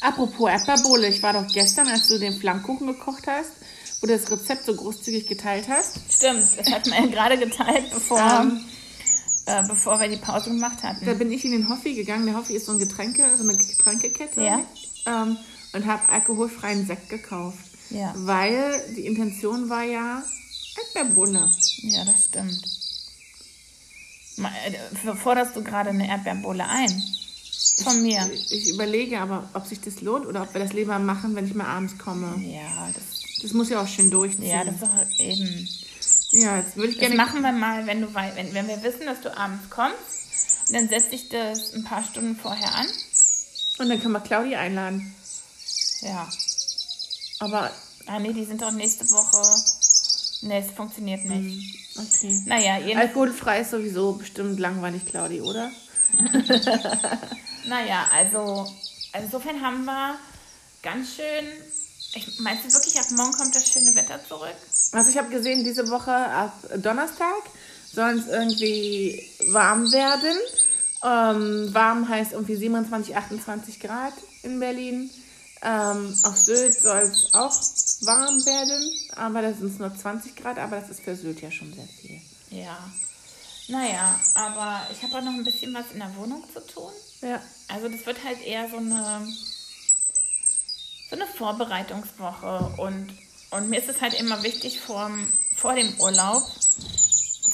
[0.01, 3.51] Apropos Erdbeerbohle, ich war doch gestern, als du den Flammkuchen gekocht hast,
[4.01, 5.99] wo du das Rezept so großzügig geteilt hast.
[6.11, 8.61] Stimmt, das hat man ja gerade geteilt, bevor, Ähm.
[9.45, 11.17] äh, bevor wir die Pause gemacht Da hatten.
[11.19, 12.25] bin ich in den Hoffi gegangen.
[12.25, 14.41] Der Hoffi ist so ein Getränke, so eine Getränkekette.
[14.41, 14.61] Ja.
[15.05, 15.37] Ähm,
[15.73, 17.59] und habe alkoholfreien Sekt gekauft.
[17.91, 18.13] Ja.
[18.15, 20.23] Weil die Intention war ja
[20.85, 21.49] Erdbeerbohle.
[21.83, 22.61] Ja, das stimmt.
[24.37, 27.03] Äh, Forderst du gerade eine Erdbeerbohle ein?
[27.83, 28.29] Von mir.
[28.33, 31.45] Ich, ich überlege aber, ob sich das lohnt oder ob wir das lieber machen, wenn
[31.47, 32.35] ich mal abends komme.
[32.45, 34.45] Ja, das, Das muss ja auch schön durchziehen.
[34.49, 35.69] ja, das ist doch eben.
[36.31, 37.15] Ja, jetzt würde ich Das gerne.
[37.15, 40.69] machen wir mal, wenn, du, wenn, wenn wir wissen, dass du abends kommst.
[40.69, 42.87] Und dann setze ich das ein paar Stunden vorher an.
[43.79, 45.13] Und dann können wir Claudia einladen.
[46.01, 46.29] Ja.
[47.39, 47.71] Aber,
[48.05, 49.61] Ah, nee, die sind doch nächste Woche.
[50.41, 51.97] Nee, es funktioniert nicht.
[51.97, 52.43] okay.
[52.45, 55.69] Naja, Alkoholfrei ist sowieso bestimmt langweilig, Claudi, oder?
[57.67, 58.65] naja, also,
[59.11, 60.15] also insofern haben wir
[60.81, 61.45] ganz schön.
[62.15, 64.55] Ich, meinst du wirklich, ab morgen kommt das schöne Wetter zurück?
[64.93, 67.43] Also ich habe gesehen, diese Woche ab Donnerstag
[67.93, 70.37] soll es irgendwie warm werden.
[71.03, 75.09] Ähm, warm heißt irgendwie 27, 28 Grad in Berlin.
[75.61, 77.53] Ähm, auf Sylt soll es auch
[78.01, 81.73] warm werden, aber das sind nur 20 Grad, aber das ist für Sylt ja schon
[81.73, 82.21] sehr viel.
[82.49, 82.77] Ja.
[83.67, 86.91] Naja, aber ich habe auch noch ein bisschen was in der Wohnung zu tun.
[87.21, 87.41] Ja.
[87.67, 89.27] Also das wird halt eher so eine,
[91.09, 93.13] so eine Vorbereitungswoche und,
[93.51, 95.11] und mir ist es halt immer wichtig, vor,
[95.55, 96.43] vor dem Urlaub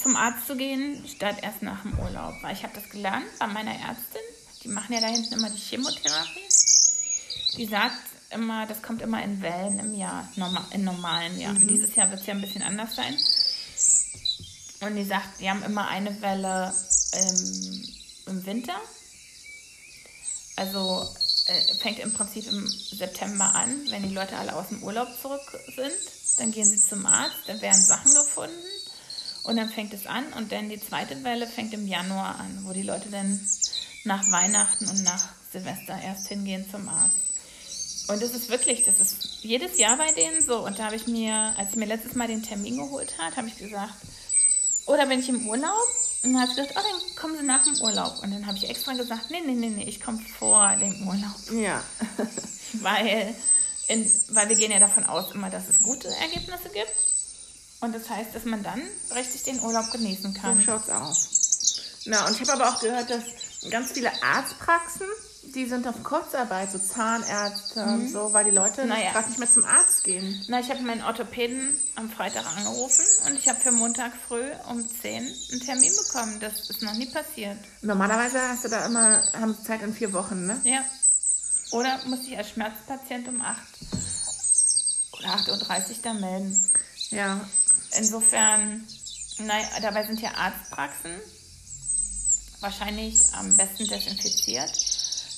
[0.02, 2.34] zum Arzt zu gehen, statt erst nach dem Urlaub.
[2.42, 4.22] Weil ich habe das gelernt bei meiner Ärztin.
[4.62, 6.48] Die machen ja da hinten immer die Chemotherapie.
[7.56, 11.58] Die sagt immer, das kommt immer in Wellen im Jahr, norma in normalen Jahren.
[11.58, 11.68] Mhm.
[11.68, 13.16] Dieses Jahr wird es ja ein bisschen anders sein.
[14.80, 16.72] Und die sagt, die haben immer eine Welle
[17.12, 17.88] ähm,
[18.26, 18.76] im Winter.
[20.56, 21.08] Also
[21.46, 25.58] äh, fängt im Prinzip im September an, wenn die Leute alle aus dem Urlaub zurück
[25.74, 25.92] sind.
[26.38, 28.54] Dann gehen sie zum Arzt, dann werden Sachen gefunden
[29.44, 30.32] und dann fängt es an.
[30.34, 33.40] Und dann die zweite Welle fängt im Januar an, wo die Leute dann
[34.04, 37.25] nach Weihnachten und nach Silvester erst hingehen zum Arzt.
[38.08, 40.64] Und das ist wirklich, das ist jedes Jahr bei denen so.
[40.64, 43.48] Und da habe ich mir, als sie mir letztes Mal den Termin geholt hat, habe
[43.48, 43.94] ich gesagt,
[44.86, 45.88] oder bin ich im Urlaub?
[46.22, 48.22] Und dann hat sie gesagt, oh, dann kommen sie nach dem Urlaub.
[48.22, 51.62] Und dann habe ich extra gesagt, nee, nee, nee, nee, ich komme vor dem Urlaub.
[51.62, 51.82] Ja.
[52.74, 53.34] weil,
[53.88, 56.92] in, weil wir gehen ja davon aus immer, dass es gute Ergebnisse gibt.
[57.80, 58.80] Und das heißt, dass man dann
[59.14, 60.62] richtig den Urlaub genießen So kann.
[60.62, 61.28] schaut's aus.
[62.06, 63.24] Na, und ich habe aber auch gehört, dass
[63.70, 65.06] ganz viele Arztpraxen,
[65.54, 69.12] die sind auf Kurzarbeit, so Zahnärzte und so, weil die Leute Naja.
[69.12, 70.44] gerade nicht mehr zum Arzt gehen.
[70.48, 74.84] Na, ich habe meinen Orthopäden am Freitag angerufen und ich habe für Montag früh um
[74.88, 76.38] 10 einen Termin bekommen.
[76.40, 77.58] Das ist noch nie passiert.
[77.82, 80.60] Normalerweise hast du da immer, haben Zeit in vier Wochen, ne?
[80.64, 80.80] Ja.
[81.72, 83.58] Oder muss ich als Schmerzpatient um 8
[85.18, 85.50] oder 8.30
[85.90, 86.70] Uhr da melden.
[87.10, 87.40] Ja.
[87.96, 88.84] Insofern,
[89.38, 91.12] naja, dabei sind ja Arztpraxen
[92.60, 94.70] wahrscheinlich am besten desinfiziert.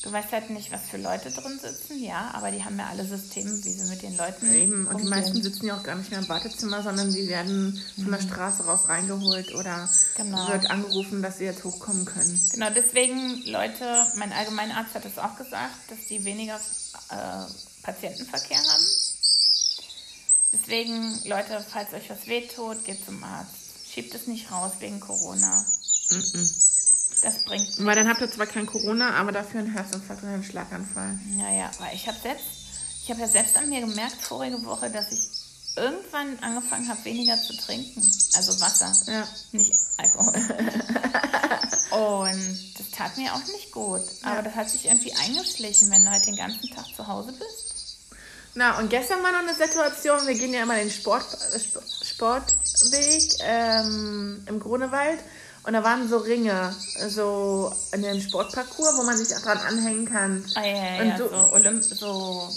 [0.02, 3.04] Du weißt halt nicht, was für Leute drin sitzen, ja, aber die haben ja alle
[3.04, 4.86] Systeme, wie sie mit den Leuten Eben.
[4.86, 8.12] Und die meisten sitzen ja auch gar nicht mehr im Wartezimmer, sondern die werden von
[8.12, 10.48] der Straße raus reingeholt oder Genau.
[10.48, 12.40] wird angerufen, dass sie jetzt hochkommen können.
[12.52, 16.56] Genau, deswegen, Leute, mein Allgemeinarzt hat es auch gesagt, dass die weniger
[17.10, 18.84] äh, Patientenverkehr haben.
[20.52, 23.52] Deswegen, Leute, falls euch was wehtut, geht zum Arzt.
[23.92, 25.64] Schiebt es nicht raus wegen Corona.
[27.22, 30.44] Das bringt Weil dann habt ihr zwar kein Corona, aber dafür einen Herzinfarkt oder einen
[30.44, 31.18] Schlaganfall.
[31.36, 32.44] Naja, weil ich habe selbst,
[33.02, 35.28] ich habe ja selbst an mir gemerkt vorige Woche, dass ich
[35.76, 38.00] irgendwann angefangen habe, weniger zu trinken.
[38.36, 39.26] Also Wasser, Ja.
[39.52, 40.34] nicht Alkohol.
[41.90, 44.02] Und das tat mir auch nicht gut.
[44.22, 44.42] Aber Ja.
[44.42, 47.74] das hat sich irgendwie eingeschlichen, wenn du halt den ganzen Tag zu Hause bist.
[48.54, 51.22] Na, und gestern war noch eine Situation, wir gehen ja immer den Sport,
[51.54, 55.20] Sp- Sportweg ähm, im Grunewald
[55.68, 56.74] und da waren so Ringe,
[57.10, 60.42] so in dem Sportparcours, wo man sich auch dran anhängen kann.
[60.54, 62.48] Ah, ja, ja, Und ja, du- so, Olymp so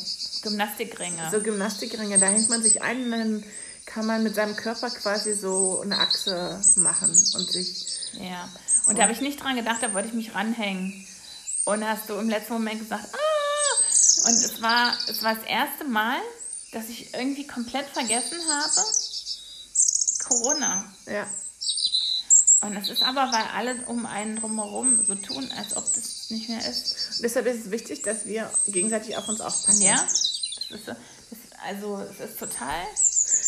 [0.43, 1.30] Gymnastikringe.
[1.30, 3.43] So Gymnastikringe, da hängt man sich ein und dann
[3.86, 7.86] kann man mit seinem Körper quasi so eine Achse machen und sich.
[8.13, 8.47] Ja.
[8.88, 11.06] Und da habe ich nicht dran gedacht, da wollte ich mich ranhängen.
[11.65, 14.28] Und hast du im letzten Moment gesagt, ah!
[14.30, 16.17] Und es war, es war das erste Mal,
[16.71, 18.82] dass ich irgendwie komplett vergessen habe,
[20.28, 20.86] Corona.
[21.08, 21.28] Ja.
[22.62, 26.47] Und das ist aber, weil alle um einen drumherum so tun, als ob das nicht
[26.47, 27.15] mehr ist.
[27.17, 29.82] Und deshalb ist es wichtig, dass wir gegenseitig auf uns aufpassen.
[29.82, 29.95] Ja?
[29.95, 32.84] Das ist so, das, also, es ist total,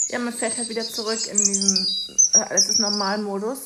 [0.10, 1.88] Ja, man fährt halt wieder zurück in diesen,
[2.34, 3.60] äh, es ist Normalmodus.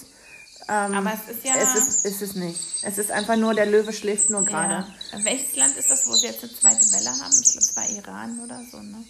[0.69, 2.59] Ähm, Aber es ist ja- Es ist, ist es nicht.
[2.83, 4.85] Es ist einfach nur, der Löwe schläft nur gerade.
[5.13, 5.23] ja.
[5.23, 7.31] Welches Land ist das, wo sie jetzt eine zweite Welle haben?
[7.41, 9.01] Ich glaube, es war Iran oder so, ne?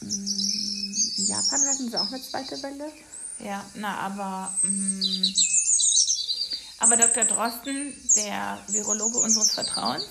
[0.00, 2.90] In Japan hatten sie auch eine zweite Welle.
[3.40, 5.22] Ja, na, aber, mm,
[6.82, 7.24] aber Dr.
[7.24, 10.04] Drosten, der Virologe unseres Vertrauens,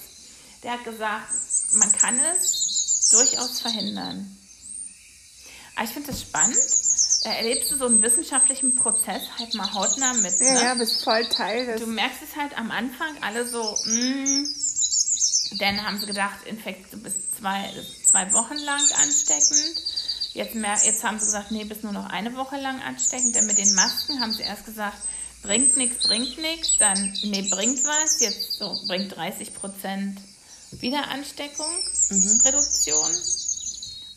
[0.64, 1.28] der hat gesagt,
[1.74, 4.38] man kann es durchaus verhindern.
[5.76, 6.56] Aber ich finde das spannend.
[7.24, 10.40] Da erlebst du so einen wissenschaftlichen Prozess halt mal hautnah mit.
[10.40, 10.64] Ja, ne?
[10.64, 11.82] ja, bist voll Teil des.
[11.82, 14.48] Du merkst es halt am Anfang alle so, mm,
[15.60, 17.70] dann haben sie gedacht, Infekt, du bist zwei,
[18.06, 19.76] zwei Wochen lang ansteckend.
[20.34, 23.36] Jetzt, mehr, jetzt haben sie gesagt, nee, bist nur noch eine Woche lang ansteckend.
[23.36, 24.98] Denn mit den Masken haben sie erst gesagt,
[25.44, 26.78] bringt nichts, bringt nichts.
[26.80, 28.20] Dann, nee, bringt was.
[28.20, 30.20] Jetzt so, bringt 30 Prozent
[30.72, 31.72] Wiederansteckung,
[32.46, 33.12] Reduktion.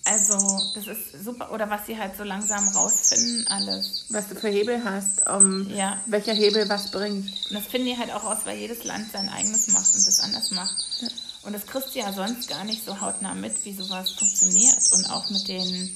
[0.07, 0.37] Also,
[0.75, 1.51] das ist super.
[1.51, 4.05] Oder was sie halt so langsam rausfinden, alles.
[4.11, 5.99] was du für Hebel hast, um Ja.
[6.07, 7.27] welcher Hebel was bringt.
[7.49, 10.21] Und das finden die halt auch aus, weil jedes Land sein eigenes macht und das
[10.21, 10.77] anders macht.
[11.43, 14.93] Und das kriegst du ja sonst gar nicht so hautnah mit, wie sowas funktioniert.
[14.93, 15.91] Und auch mit den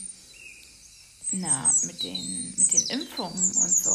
[1.33, 3.95] na, mit den, mit den Impfungen und so.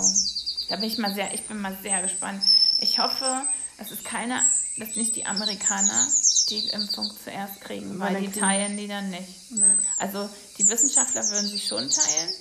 [0.69, 2.43] Da bin ich mal sehr, ich bin mal sehr gespannt.
[2.79, 3.43] Ich hoffe,
[3.77, 4.41] es ist keine,
[4.77, 6.07] dass nicht die Amerikaner
[6.49, 9.51] die Impfung zuerst kriegen, weil die teilen die dann nicht.
[9.51, 9.79] Nein.
[9.97, 12.33] Also die Wissenschaftler würden sie schon teilen,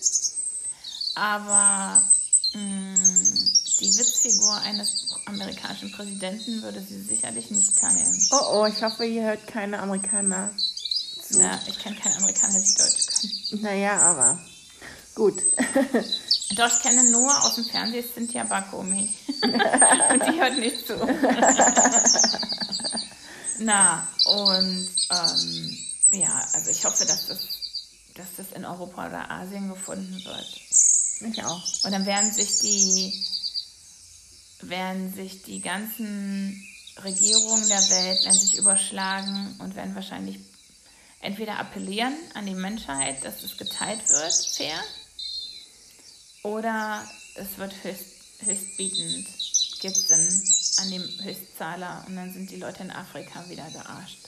[1.15, 2.03] aber
[2.55, 8.29] mh, mm, die Witzfigur eines amerikanischen Präsidenten würde sie sicherlich nicht teilen.
[8.31, 10.51] Oh oh, ich hoffe, ihr hört keine Amerikaner
[11.23, 11.39] zu.
[11.39, 13.63] Na, ich kenne keine Amerikaner, die Deutsch können.
[13.63, 14.39] Naja, aber
[15.15, 15.43] gut.
[16.57, 19.15] Doch, ich kenne nur aus dem Fernsehen Cynthia Bakomi.
[19.43, 20.95] und die hört nicht zu.
[23.59, 25.79] Na, und ähm,
[26.11, 27.39] ja, also ich hoffe, dass das,
[28.15, 30.61] dass das in Europa oder Asien gefunden wird.
[31.33, 31.85] Ich auch.
[31.85, 33.25] Und dann werden sich die,
[34.63, 36.67] werden sich die ganzen
[37.03, 40.39] Regierungen der Welt werden sich überschlagen und werden wahrscheinlich
[41.21, 44.79] entweder appellieren an die Menschheit, dass es geteilt wird, fair,
[46.43, 47.03] oder
[47.35, 48.07] es wird höchst,
[48.41, 50.43] höchstbietend Skizzen
[50.79, 54.19] an dem Höchstzahler und dann sind die Leute in Afrika wieder gearscht.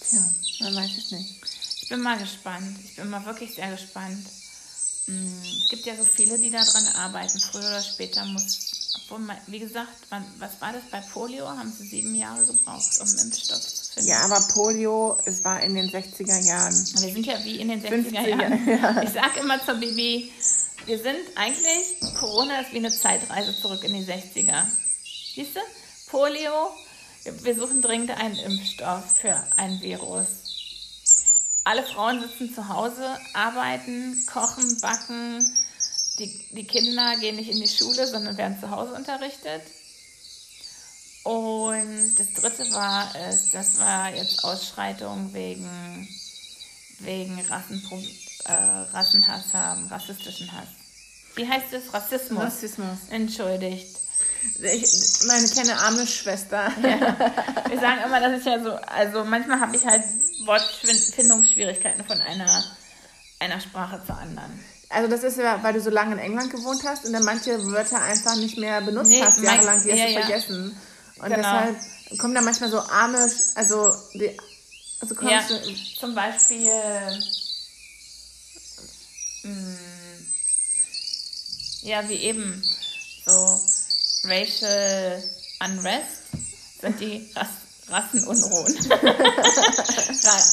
[0.00, 0.20] Tja,
[0.60, 1.34] man weiß es nicht.
[1.82, 2.78] Ich bin mal gespannt.
[2.84, 4.26] Ich bin mal wirklich sehr gespannt.
[5.06, 7.40] Mm, es gibt ja so viele, die daran arbeiten.
[7.40, 9.88] Früher oder später muss, obwohl, man, wie gesagt,
[10.38, 11.48] was war das bei Polio?
[11.48, 14.08] Haben sie sieben Jahre gebraucht, um Impfstoff zu finden.
[14.08, 16.74] Ja, aber Polio, es war in den 60er Jahren.
[16.74, 18.68] Wir sind ja wie in den 60er 50er, Jahren.
[18.68, 19.02] Ja.
[19.02, 20.30] Ich sage immer zur Bibi,
[20.88, 24.64] wir sind eigentlich, Corona ist wie eine Zeitreise zurück in die 60er.
[25.34, 25.60] Siehst du?
[26.10, 26.70] Polio,
[27.42, 30.26] wir suchen dringend einen Impfstoff für ein Virus.
[31.64, 35.54] Alle Frauen sitzen zu Hause, arbeiten, kochen, backen.
[36.18, 39.62] Die, die Kinder gehen nicht in die Schule, sondern werden zu Hause unterrichtet.
[41.24, 46.08] Und das dritte war es, das war jetzt Ausschreitung wegen,
[47.00, 48.00] wegen Rassenpro
[48.48, 50.68] äh, Rassenhass haben, rassistischen Hass.
[51.36, 51.94] Wie heißt es?
[51.94, 52.42] Rassismus.
[52.42, 52.98] Rassismus.
[53.10, 53.96] Entschuldigt.
[54.60, 56.72] Ich, meine kleine arme Schwester.
[56.82, 57.16] Ja.
[57.68, 60.02] Wir sagen immer, das ist ja so, also manchmal habe ich halt
[60.46, 62.64] Wortfindungsschwierigkeiten von einer,
[63.40, 64.58] einer Sprache zur anderen.
[64.90, 67.62] Also das ist ja, weil du so lange in England gewohnt hast und dann manche
[67.66, 70.76] Wörter einfach nicht mehr benutzt nee, hast, jahrelang, die hast ja, du vergessen.
[71.16, 71.36] Und genau.
[71.36, 71.76] deshalb
[72.18, 73.18] kommen da manchmal so arme,
[73.54, 74.36] also die,
[75.00, 75.42] also ja,
[75.98, 76.70] zum Beispiel.
[81.82, 82.62] Ja, wie eben
[83.24, 83.60] so
[84.24, 85.22] Racial
[85.60, 86.22] Unrest
[86.80, 87.48] sind die Rass
[87.90, 88.76] Rassenunruhen.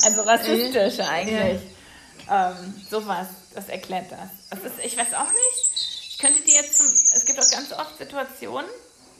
[0.03, 1.61] also rassistische eigentlich.
[2.27, 2.51] Ja.
[2.51, 4.29] Ähm, sowas, das erklärt das.
[4.49, 6.09] das ist, ich weiß auch nicht.
[6.09, 8.69] Ich könnte dir jetzt zum, es gibt auch ganz oft Situationen,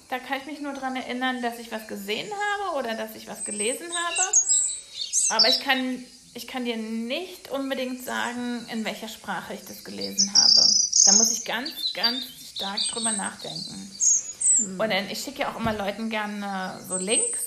[0.10, 3.28] da kann ich mich nur daran erinnern, dass ich was gesehen habe oder dass ich
[3.28, 4.38] was gelesen habe.
[5.30, 6.04] Aber ich kann
[6.36, 10.68] ich kann dir nicht unbedingt sagen, in welcher Sprache ich das gelesen habe.
[11.06, 13.92] Da muss ich ganz, ganz stark drüber nachdenken.
[14.58, 14.80] Mhm.
[14.80, 17.40] Und dann, ich schicke ja auch immer Leuten gerne so Links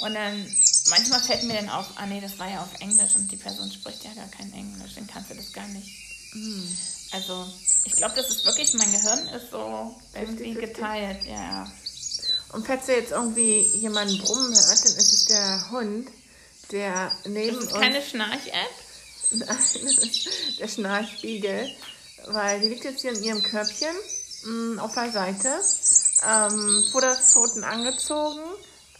[0.00, 0.46] und dann
[0.90, 3.72] manchmal fällt mir dann auf, ah nee, das war ja auf Englisch und die Person
[3.72, 5.88] spricht ja gar kein Englisch, dann kannst du das gar nicht.
[6.34, 6.76] Mhm.
[7.12, 7.46] Also,
[7.84, 11.70] ich glaube, das ist wirklich, mein Gehirn ist so irgendwie geteilt, ja.
[12.52, 16.08] Und falls du jetzt irgendwie jemanden brummen hört, dann ist es der Hund,
[16.72, 18.84] der neben das ist keine Schnarch-App?
[19.30, 21.70] Nein, das ist der Schnarchspiegel,
[22.28, 23.94] weil die liegt jetzt hier in ihrem Körbchen
[24.44, 25.48] mh, mm, auf der Seite,
[26.26, 28.42] ähm, Futterpfoten angezogen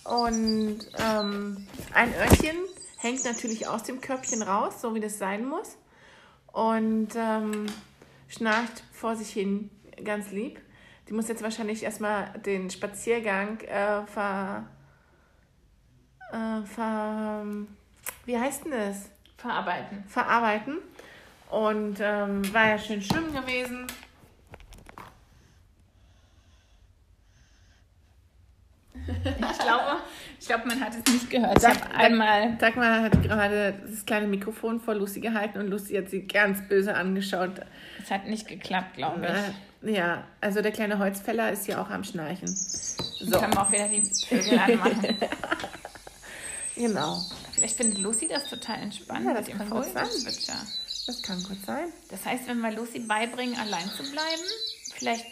[0.05, 2.57] und ähm, ein Öhrchen
[2.99, 5.77] hängt natürlich aus dem Körbchen raus, so wie das sein muss
[6.53, 7.67] und ähm,
[8.29, 9.71] schnarcht vor sich hin
[10.03, 10.61] ganz lieb.
[11.09, 14.67] Die muss jetzt wahrscheinlich erstmal den Spaziergang äh, ver
[16.35, 17.45] äh, ver,
[18.27, 19.11] wie heißt denn das?
[19.37, 20.05] Verarbeiten.
[20.09, 20.79] Verarbeiten.
[21.51, 23.87] Und ähm, war ja schön schwimmen gewesen.
[29.07, 30.01] Ich glaube,
[30.41, 31.61] ich glaube, man hat es nicht gehört.
[31.61, 32.57] Sag, ich einmal.
[32.57, 36.95] Dagmar hat gerade das kleine Mikrofon vor Lucy gehalten und Lucy hat sie ganz böse
[36.95, 37.61] angeschaut.
[38.03, 39.27] Es hat nicht geklappt, glaube
[39.83, 39.95] ich.
[39.95, 42.49] Ja, also der kleine Holzfäller ist ja auch am Schnarchen.
[42.49, 43.39] So.
[43.39, 45.17] Können wir auch wieder die Vögel anmachen.
[46.77, 47.23] Genau.
[47.53, 50.67] Vielleicht findet Lucy das total entspannt ja, das mit dem Vogelgezwitscher.
[51.07, 51.93] Das kann gut sein.
[52.11, 54.43] Das heißt, wenn wir Lucy beibringen, allein zu bleiben,
[54.95, 55.27] vielleicht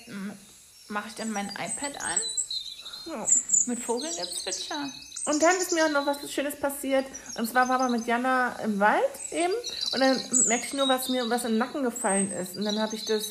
[0.89, 2.21] mache ich dann mein iPad an
[3.07, 3.27] ja.
[3.67, 4.91] mit Vogelgezwitscher.
[5.25, 7.07] Und dann ist mir auch noch was Schönes passiert.
[7.37, 9.53] Und zwar war wir mit Jana im Wald eben.
[9.93, 12.57] Und dann merke ich nur, was mir was im Nacken gefallen ist.
[12.57, 13.25] Und dann habe ich das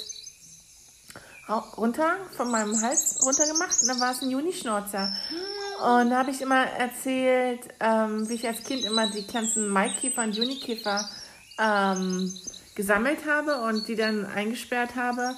[1.78, 3.76] runter von meinem Hals runter gemacht.
[3.82, 5.14] Und dann war es ein Junischnauzer.
[5.30, 5.38] Hm.
[5.82, 10.24] Und da habe ich immer erzählt, ähm, wie ich als Kind immer die ganzen Maikäfer
[10.24, 11.10] und Junikäfer
[11.58, 12.32] ähm,
[12.76, 15.36] gesammelt habe und die dann eingesperrt habe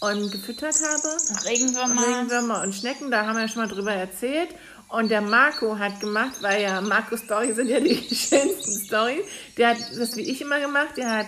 [0.00, 1.44] und gefüttert habe.
[1.44, 2.02] Regenwürmer.
[2.02, 4.48] Regenwürmer und Schnecken, da haben wir ja schon mal drüber erzählt.
[4.88, 9.24] Und der Marco hat gemacht, weil ja Marco Story sind ja die schönsten Storys.
[9.56, 11.26] Der hat das wie ich immer gemacht, der hat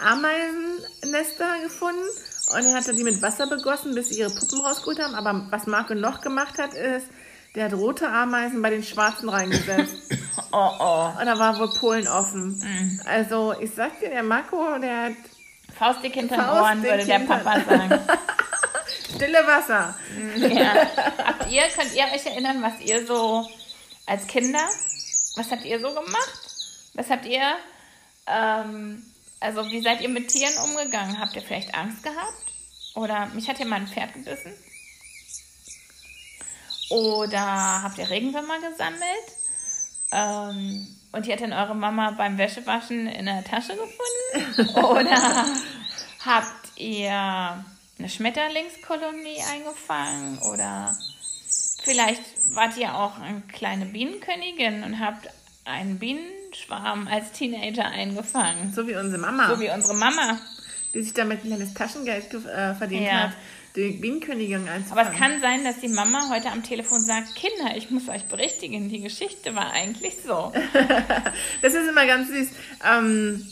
[0.00, 2.02] Ameisennester gefunden
[2.52, 5.14] und er hat dann die mit Wasser begossen, bis sie ihre Puppen rausgeholt haben.
[5.14, 7.06] Aber was Marco noch gemacht hat, ist,
[7.54, 9.94] der hat rote Ameisen bei den Schwarzen reingesetzt.
[10.50, 11.20] Oh, oh.
[11.20, 12.58] Und da war wohl Polen offen.
[13.04, 15.12] Also ich sag dir, der Marco, der hat
[15.78, 18.00] Faustdick hinterm Faustdick Ohren, würde der Papa sagen.
[19.18, 19.94] stille Wasser.
[20.36, 20.74] Ja.
[21.24, 23.48] Habt ihr, könnt ihr euch erinnern, was ihr so
[24.06, 24.66] als Kinder,
[25.36, 26.40] was habt ihr so gemacht?
[26.94, 27.56] Was habt ihr,
[28.26, 29.04] ähm,
[29.40, 31.18] also wie seid ihr mit Tieren umgegangen?
[31.18, 32.52] Habt ihr vielleicht Angst gehabt?
[32.94, 34.52] Oder mich hat ja mal ein Pferd gebissen?
[36.90, 39.28] Oder habt ihr Regenwürmer gesammelt?
[40.12, 44.74] Ähm, und die hat dann eure Mama beim Wäschewaschen in der Tasche gefunden?
[44.84, 45.44] Oder
[46.24, 47.12] habt ihr
[47.98, 50.38] eine Schmetterlingskolonie eingefangen?
[50.38, 50.96] Oder
[51.82, 52.22] vielleicht
[52.54, 55.28] wart ihr auch eine kleine Bienenkönigin und habt
[55.64, 58.72] einen Bienenschwarm als Teenager eingefangen?
[58.72, 60.38] So wie unsere Mama, So wie unsere Mama.
[60.94, 63.12] die sich damit ein kleines Taschengeld ge- äh, verdient Ja.
[63.24, 63.32] hat,
[63.78, 65.12] die Bienenkönigin Aber einzufangen.
[65.12, 68.88] es kann sein, dass die Mama heute am Telefon sagt, Kinder, ich muss euch berichtigen,
[68.88, 70.52] die Geschichte war eigentlich so.
[71.62, 72.48] Das ist immer ganz süß.
[72.90, 73.46] Ähm,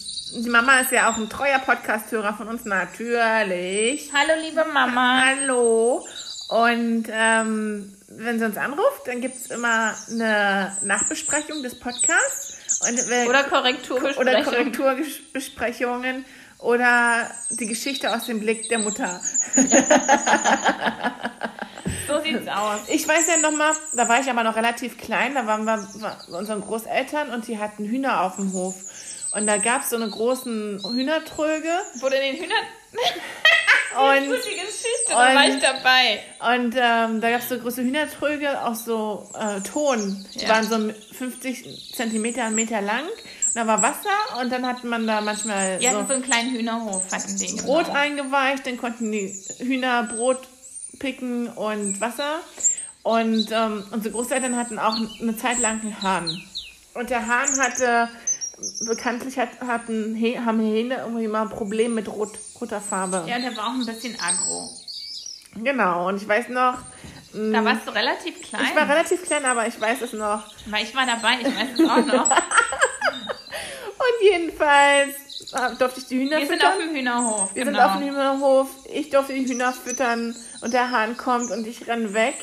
[0.44, 4.10] die Mama ist ja auch ein treuer Podcast-Hörer von uns, natürlich.
[4.12, 5.24] Hallo liebe Mama.
[5.24, 6.06] Hallo.
[6.48, 12.58] Und ähm, wenn sie uns anruft, dann gibt es immer eine Nachbesprechung des Podcasts.
[12.88, 14.20] Und, äh, Oder Korrekturbesprechung.
[14.22, 16.24] oder Korrekturbesprechungen
[16.58, 19.20] oder die Geschichte aus dem Blick der Mutter.
[22.08, 22.80] So sieht's aus.
[22.88, 25.88] Ich weiß ja noch mal, da war ich aber noch relativ klein, da waren wir
[26.30, 28.74] bei unseren Großeltern und die hatten Hühner auf dem Hof.
[29.32, 31.68] Und da gab es so eine großen Hühnertröge
[32.00, 32.64] Wurde den Hühnern...
[33.98, 36.20] und, Gute Geschichte, da war ich dabei.
[36.56, 40.24] und ähm, da gab es so große Hühnertröge, auch so äh, Ton.
[40.34, 40.48] Die Ja.
[40.50, 43.04] waren so 50 Zentimeter, Meter lang.
[43.54, 47.10] Da war Wasser und dann hatte man da manchmal hatten so so einen kleinen Hühnerhof,
[47.10, 47.54] hatten die.
[47.62, 47.98] Brot genau.
[47.98, 50.48] eingeweicht, dann konnten die Hühner Brot
[50.98, 52.40] picken und Wasser.
[53.02, 56.42] Und ähm, unsere Großeltern hatten auch eine Zeit lang einen Hahn.
[56.94, 58.08] Und der Hahn hatte,
[58.86, 63.24] bekanntlich hat, hatten, haben Hähne irgendwie mal ein Problem mit rot, roter Farbe.
[63.28, 64.70] Ja, und der war auch ein bisschen aggro.
[65.54, 66.78] Genau, und ich weiß noch,
[67.52, 68.62] Da warst du relativ klein.
[68.64, 70.42] ich war relativ klein, aber ich weiß es noch.
[70.66, 72.30] Weil ich war dabei, ich weiß es auch noch.
[73.98, 76.72] Und jedenfalls äh, durfte ich die Hühner Wir sind füttern.
[76.72, 77.54] auf dem Hühnerhof.
[77.54, 77.78] Wir genau.
[77.78, 78.68] sind auf dem Hühnerhof.
[78.92, 82.36] Ich durfte die Hühner füttern und der Hahn kommt und ich renn weg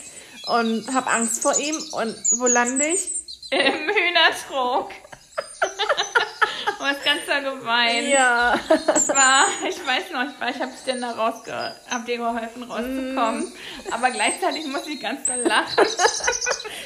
[0.48, 1.76] und habe Angst vor ihm.
[1.94, 3.12] Und wo lande ich?
[3.52, 4.92] Im Hühnertrog.
[6.84, 8.08] Und das Ganze geweint.
[8.10, 8.60] Ja.
[8.88, 11.54] Das war, ich weiß noch, ich, war, ich dann da rausge,
[11.90, 13.44] hab dir geholfen rauszukommen.
[13.46, 13.94] Mm.
[13.94, 15.86] Aber gleichzeitig muss ich ganz doll lachen.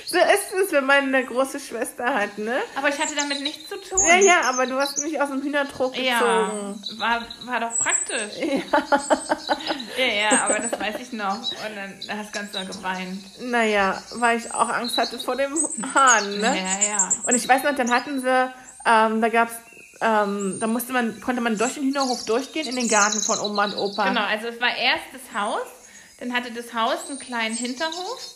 [0.09, 2.59] So ist es, wenn man eine große Schwester hat, ne?
[2.77, 3.99] Aber ich hatte damit nichts zu tun.
[4.07, 6.81] Ja, ja, aber du hast mich aus dem Hühnertrog Ja, gezogen.
[6.97, 8.37] war, war doch praktisch.
[9.97, 10.05] Ja.
[10.05, 11.35] ja, aber das weiß ich noch.
[11.35, 13.21] Und dann hast du ganz doll geweint.
[13.41, 15.53] Naja, weil ich auch Angst hatte vor dem
[15.93, 16.55] Hahn, ne?
[16.57, 17.11] Ja, ja.
[17.25, 18.53] Und ich weiß noch, dann hatten sie,
[18.85, 19.55] ähm, da gab's,
[20.01, 23.65] ähm, da musste man, konnte man durch den Hühnerhof durchgehen in den Garten von Oma
[23.65, 24.09] und Opa.
[24.09, 25.61] Genau, also es war erst das Haus,
[26.19, 28.35] dann hatte das Haus einen kleinen Hinterhof.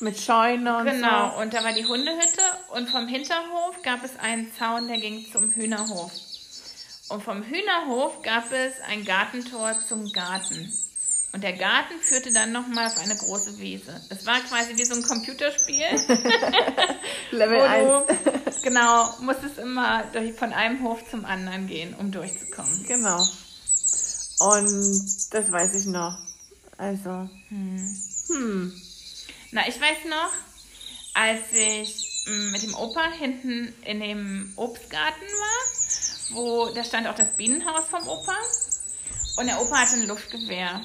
[0.00, 2.42] Mit Scheune und Genau, und da war die Hundehütte
[2.74, 6.12] und vom Hinterhof gab es einen Zaun, der ging zum Hühnerhof.
[7.08, 10.72] Und vom Hühnerhof gab es ein Gartentor zum Garten.
[11.32, 14.00] Und der Garten führte dann nochmal auf eine große Wiese.
[14.08, 15.84] Es war quasi wie so ein Computerspiel.
[17.30, 17.86] Level 1.
[17.86, 22.84] wo du genau musstest immer durch, von einem Hof zum anderen gehen, um durchzukommen.
[22.86, 23.18] Genau.
[24.38, 26.18] Und das weiß ich noch.
[26.78, 27.28] Also,
[29.50, 30.32] Na, ich weiß noch,
[31.14, 37.14] als ich mm, mit dem Opa hinten in dem Obstgarten war, wo da stand auch
[37.14, 38.36] das Bienenhaus vom Opa.
[39.38, 40.82] Und der Opa hatte ein Luftgewehr.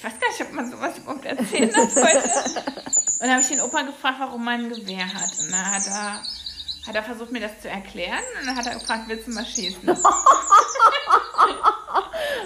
[0.00, 2.64] Ich weiß gar nicht, ob man sowas überhaupt erzählen darf heute.
[3.20, 5.38] Und da habe ich den Opa gefragt, warum man ein Gewehr hat.
[5.38, 6.22] Und da hat er,
[6.86, 8.24] hat er versucht, mir das zu erklären.
[8.40, 9.82] Und dann hat er gefragt, willst du mal schießen?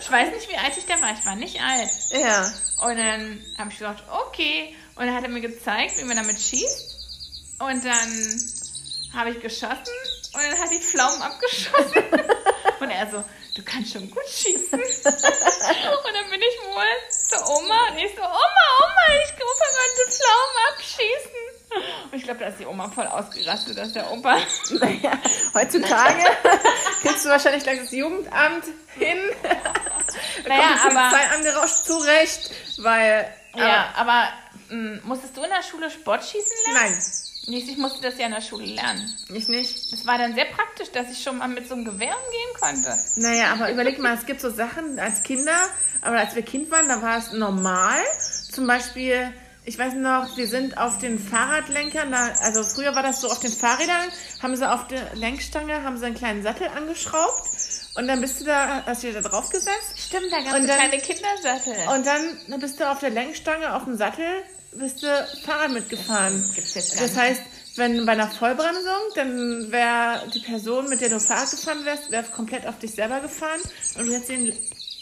[0.00, 1.12] ich weiß nicht, wie alt ich da war.
[1.12, 1.90] Ich war nicht alt.
[2.10, 2.52] ja.
[2.82, 4.74] Und dann habe ich gesagt, okay.
[4.96, 7.60] Und dann hat er mir gezeigt, wie man damit schießt.
[7.60, 8.42] Und dann
[9.12, 9.94] habe ich geschossen
[10.32, 12.02] und dann hat die Pflaumen abgeschossen.
[12.80, 13.22] und er so,
[13.54, 14.78] du kannst schon gut schießen.
[14.78, 19.32] und dann bin ich wohl zur Oma und ich so, Oma, Oma, ich
[19.74, 21.40] mal die Pflaumen abschießen.
[22.10, 24.38] Und ich glaube, da ist die Oma voll ausgerastet, dass der Opa.
[24.70, 25.12] Naja,
[25.54, 26.24] heutzutage
[27.02, 28.64] kriegst du wahrscheinlich gleich das Jugendamt
[28.96, 29.18] hin.
[29.42, 33.34] da Naja, kommt die aber- Polizei angerauscht zurecht, weil...
[33.56, 34.32] Ja, aber
[34.68, 36.90] mh, musstest du in der Schule Sportschießen lernen?
[36.92, 37.02] Nein,
[37.46, 39.12] Nicht, ich musste das ja in der Schule lernen.
[39.32, 39.92] ich nicht.
[39.92, 42.98] Es war dann sehr praktisch, dass ich schon mal mit so einem Gewehr umgehen konnte.
[43.16, 45.56] Naja, aber überleg mal, es gibt so Sachen als Kinder,
[46.00, 47.98] aber als wir Kind waren, da war es normal.
[48.50, 49.30] Zum Beispiel,
[49.66, 53.40] ich weiß noch, wir sind auf den Fahrradlenkern, da, also früher war das so, auf
[53.40, 54.08] den Fahrrädern
[54.42, 57.50] haben sie auf der Lenkstange, haben sie einen kleinen Sattel angeschraubt
[57.96, 60.76] und dann bist du da, hast du da drauf gesetzt Stimmt, da gab Und es
[60.76, 61.74] kleine Kindersattel.
[61.94, 64.26] und dann bist du auf der Lenkstange, auf dem Sattel,
[64.78, 65.06] bist du
[65.44, 66.34] Fahrrad mitgefahren.
[66.54, 67.42] gibt's jetzt gar Das heißt,
[67.76, 72.24] wenn bei einer Vollbremsung, dann wäre die Person, mit der du Fahrrad gefahren wärst, wäre
[72.24, 73.60] komplett auf dich selber gefahren
[73.98, 74.48] und du hättest den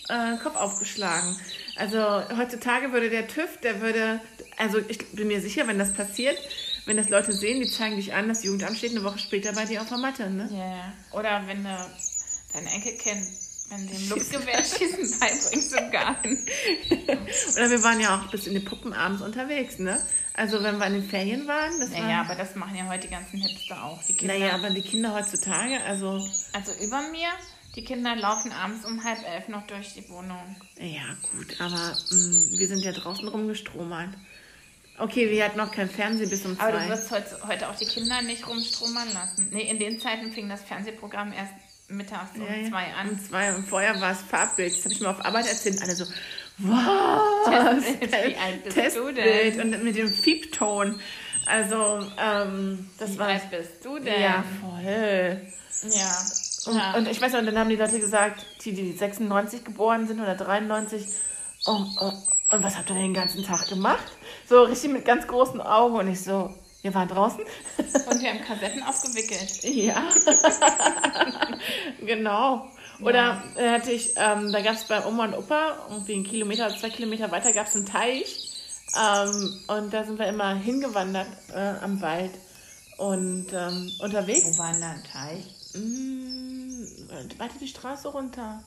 [0.09, 1.37] äh, Kopf aufgeschlagen.
[1.77, 1.99] Also
[2.37, 4.20] heutzutage würde der TÜV, der würde,
[4.59, 6.37] also ich bin mir sicher, wenn das passiert,
[6.85, 9.64] wenn das Leute sehen, die zeigen dich an, das Jugendamt steht eine Woche später bei
[9.64, 10.49] dir auf der Matte, ne?
[10.51, 10.93] Ja, ja.
[11.12, 11.91] Oder wenn du
[12.53, 13.27] dein Enkelkind,
[13.70, 16.46] wenn du dem Luftgewehrschießen beibringst im Garten.
[17.56, 20.00] Oder wir waren ja auch bis in die Puppen abends unterwegs, ne?
[20.34, 22.00] Also wenn wir in den Ferien waren, das war...
[22.00, 24.02] Naja, aber das machen ja heute die ganzen Hipster auch.
[24.04, 27.28] Die Kinder, Naja, aber die Kinder heutzutage, also, Also über mir,
[27.76, 30.56] die Kinder laufen abends um halb elf noch durch die Wohnung.
[30.78, 34.14] ja gut, aber mh, wir sind ja draußen rumgestromert.
[34.98, 36.88] Okay, wir hatten noch kein Fernsehen bis um Aber du zwei.
[36.90, 39.48] wirst heute, heute auch die Kinder nicht rumstromern lassen.
[39.50, 41.52] Nee, in den Zeiten fing das Fernsehprogramm erst
[41.93, 43.11] mittags um Ja, zwei an.
[43.11, 44.76] Um zwei und vorher war es Farbbild.
[44.76, 45.80] Das habe ich mir auf Arbeit erzählt.
[45.82, 46.05] Alle so,
[46.59, 47.84] was?
[47.84, 48.12] Testbild.
[48.12, 49.74] Wie alt bist du Testbild denn?
[49.74, 51.01] und mit dem Fiebton.
[51.47, 53.28] Also, ähm, das Wie war...
[53.28, 54.20] alt bist du denn?
[54.20, 55.40] Ja, voll.
[55.90, 56.70] Ja.
[56.70, 56.95] Und, ja.
[56.95, 60.20] und ich weiß noch, und dann haben die Leute gesagt, die, die 96 geboren sind
[60.20, 61.05] oder 93,
[61.66, 62.12] oh, oh,
[62.53, 64.05] und was habt ihr denn den ganzen Tag gemacht?
[64.49, 67.41] So richtig mit ganz großen Augen und ich so, wir waren draußen.
[68.11, 69.64] Und wir haben Kassetten aufgewickelt.
[69.64, 70.09] ja.
[72.05, 72.68] genau.
[73.01, 76.66] Oder äh, hatte ich, ähm, da gab es bei Oma und Opa, irgendwie einen Kilometer
[76.66, 78.51] oder zwei Kilometer weiter gab es einen Teich.
[78.97, 82.33] Ähm, und da sind wir immer hingewandert äh, am Wald
[82.99, 84.45] und ähm, unterwegs.
[84.45, 85.45] Wo war denn da ein Teich?
[85.74, 86.85] Mm,
[87.39, 88.62] weiter die Straße runter.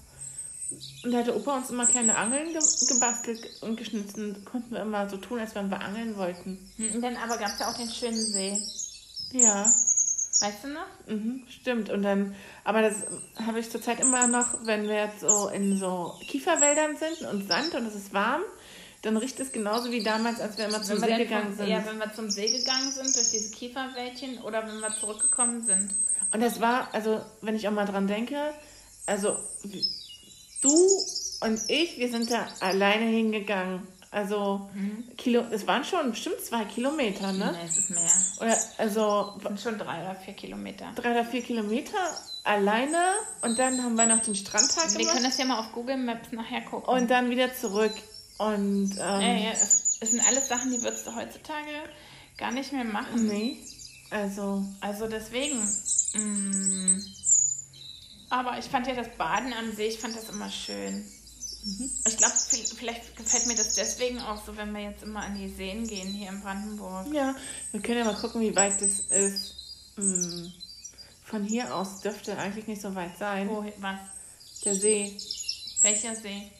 [1.03, 4.15] Und da hatte Opa uns immer kleine Angeln ge gebastelt und geschnitzt.
[4.45, 6.69] Konnten wir immer so tun, als wenn wir angeln wollten.
[6.77, 8.57] Hm, Dann aber gab es ja auch den schönen See.
[9.31, 9.71] Ja,
[10.41, 10.85] Weißt du noch?
[11.07, 11.89] mhm, stimmt.
[11.89, 12.95] Und dann, aber das
[13.45, 17.73] habe ich zurzeit immer noch, wenn wir jetzt so in so Kieferwäldern sind und Sand
[17.73, 18.41] und es ist warm,
[19.01, 21.67] dann riecht es genauso wie damals, als wir immer zum See denn gegangen von, sind.
[21.67, 25.93] Ja, wenn wir zum See gegangen sind, durch diese Kieferwäldchen oder wenn wir zurückgekommen sind.
[26.33, 28.53] Und das war, also wenn ich auch mal dran denke,
[29.05, 29.37] also
[30.65, 33.87] du und ich, wir sind da alleine hingegangen.
[34.11, 34.69] Also
[35.17, 37.51] Kilo, es waren schon bestimmt zwei Kilometer, ne?
[37.51, 38.09] Nee, es ist mehr.
[38.39, 40.91] Oder also Es sind schon drei oder vier Kilometer.
[40.95, 41.97] drei oder vier Kilometer
[42.45, 42.97] alleine
[43.41, 45.97] und dann haben wir noch den Strandtag Wir gemacht können das ja mal auf Google
[45.97, 46.87] Maps nachher gucken.
[46.93, 47.93] und dann wieder zurück.
[48.37, 51.71] Und ähm, ja, ja, es, es sind alles Sachen, die würdest du heutzutage
[52.37, 53.27] gar nicht mehr machen.
[53.27, 53.57] nee,
[54.11, 55.59] also Also deswegen.
[56.13, 57.01] mm,
[58.35, 61.05] aber ich fand ja das Baden am See, ich fand das immer schön.
[62.07, 62.33] Ich glaube,
[62.77, 66.13] vielleicht gefällt mir das deswegen auch so, wenn wir jetzt immer an die Seen gehen
[66.13, 67.11] hier in Brandenburg.
[67.11, 67.35] ja,
[67.71, 69.55] wir können ja mal gucken, wie weit das ist.
[69.95, 70.53] Hm,
[71.23, 73.49] Von hier aus dürfte eigentlich nicht so weit sein.
[73.49, 73.99] Wo, was?
[74.63, 75.17] Der See.
[75.81, 76.51] Welcher See?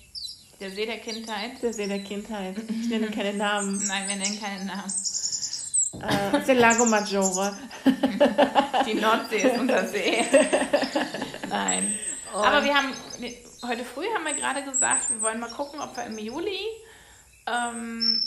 [0.59, 1.61] Der See der Kindheit?
[1.61, 2.55] Der See der Kindheit.
[2.67, 3.77] Ich nenne keine Namen.
[3.87, 4.91] Nein, wir nennen keinen Namen.
[6.01, 7.55] Äh, ist der Lago Maggiore.
[8.85, 10.25] Die Nordsee ist unser See.
[11.49, 11.97] Nein.
[12.33, 12.93] Aber wir haben,
[13.67, 16.59] heute früh haben wir gerade gesagt, wir wollen mal gucken, ob wir im Juli
[17.47, 18.21] ähm,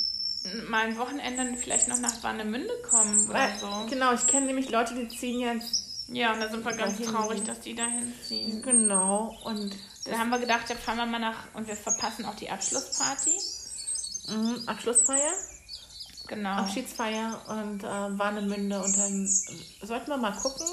[0.69, 3.87] mal ein Wochenende vielleicht noch nach Warnemünde kommen oder Weil, so.
[3.91, 5.85] Genau, ich kenne nämlich Leute, die ziehen jetzt.
[6.11, 7.13] Ja, und da sind wir ganz Dahin.
[7.13, 8.63] traurig, dass die da hinziehen.
[8.63, 9.37] Genau.
[9.45, 9.75] Und
[10.07, 13.35] Da haben wir gedacht, da fahren wir mal nach und wir verpassen auch die Abschlussparty.
[14.29, 15.33] mhm, Abschlussfeier,
[16.29, 16.51] Genau.
[16.51, 18.83] Abschiedsfeier und äh, Warnemünde.
[18.83, 20.67] Und dann sollten wir mal gucken,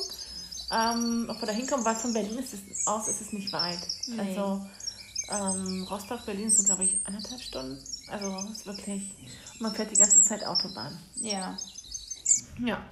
[0.71, 3.79] ähm, ob wir da hinkommen, weil von Berlin ist es, aus ist es nicht weit.
[4.07, 4.19] Nee.
[4.19, 4.65] Also
[5.31, 7.81] ähm, Rostock, Berlin sind, glaube ich, anderthalb Stunden.
[8.09, 9.13] Also ist wirklich.
[9.53, 10.99] Und man fährt die ganze Zeit Autobahn.
[11.15, 11.57] Ja.
[12.59, 12.83] Ja.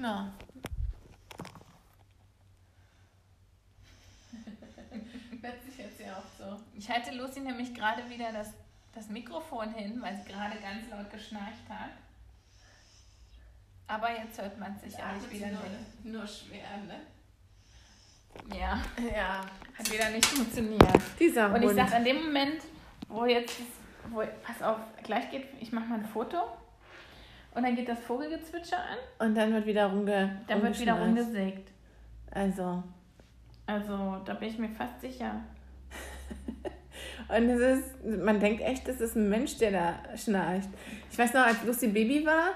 [0.00, 0.32] ja.
[5.40, 6.60] Hört sich jetzt ja auch so.
[6.76, 8.48] Ich halte Lucy nämlich gerade wieder das,
[8.94, 11.90] das Mikrofon hin, weil sie gerade ganz laut geschnarcht hat.
[13.86, 16.04] Aber jetzt hört man es sicherlich wieder nicht.
[16.04, 17.00] Nur schwer, ne?
[18.56, 18.80] Ja,
[19.14, 19.40] Ja.
[19.76, 21.00] hat wieder nicht funktioniert.
[21.18, 22.62] Dieser Und ich sage, an dem Moment,
[23.08, 23.60] wo jetzt,
[24.10, 26.38] wo, pass auf, gleich geht, ich mache mal ein Foto.
[27.54, 28.98] Und dann geht das Vogelgezwitscher an.
[29.28, 31.70] Und dann wird wieder rumge Dann wird wieder rumgesägt.
[32.30, 32.82] Also.
[33.66, 35.40] Also, da bin ich mir fast sicher.
[37.28, 40.68] Und es ist, man denkt echt, das ist ein Mensch, der da schnarcht.
[41.10, 42.50] Ich weiß noch, als Lucy Baby war,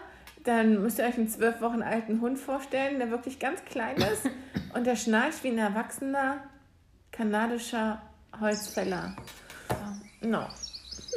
[0.45, 4.29] dann müsst ihr euch einen zwölf Wochen alten Hund vorstellen, der wirklich ganz klein ist
[4.75, 6.39] und der schnarcht wie ein erwachsener
[7.13, 8.03] kanadischer
[8.41, 9.17] Holzfäller.
[10.21, 10.47] No.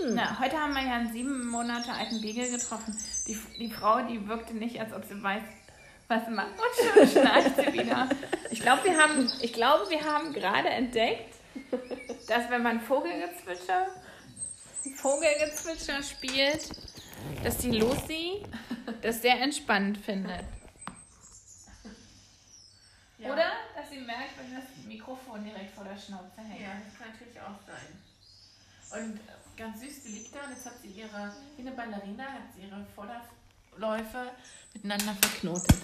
[0.09, 2.97] Na, heute haben wir ja einen sieben Monate alten Beagle getroffen.
[3.27, 5.43] Die, die Frau, die wirkte nicht, als ob sie weiß,
[6.07, 6.49] was sie macht.
[6.49, 8.09] Und schon schnarcht sie wieder.
[8.53, 11.35] Ich glaube, wir haben, ich glaube, wir haben gerade entdeckt,
[12.27, 13.87] dass wenn man Vogelgezwitscher,
[14.95, 16.69] Vogelgezwitscher spielt,
[17.43, 18.43] dass die Lucy
[19.01, 20.43] das sehr entspannend findet.
[23.17, 23.33] Ja.
[23.33, 26.61] Oder dass sie merkt, wenn das Mikrofon direkt vor der Schnauze hängt.
[26.61, 29.03] Ja, das kann natürlich auch sein.
[29.03, 29.19] Und
[29.55, 32.63] ganz süß, die liegt da und jetzt hat sie ihre, wie eine Ballerina, hat sie
[32.63, 34.31] ihre Vorderläufe
[34.73, 35.77] miteinander verknotet.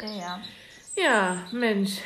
[0.00, 0.40] Ja, ja.
[0.96, 1.98] Ja, Mensch.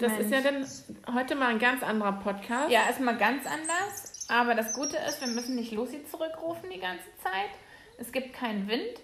[0.00, 0.24] Das Mensch.
[0.24, 0.66] ist ja dann
[1.14, 2.70] heute mal ein ganz anderer Podcast.
[2.70, 4.26] Ja, ist mal ganz anders.
[4.28, 7.50] Aber das Gute ist, wir müssen nicht Lucy zurückrufen die ganze Zeit.
[7.98, 8.98] Es gibt keinen Wind.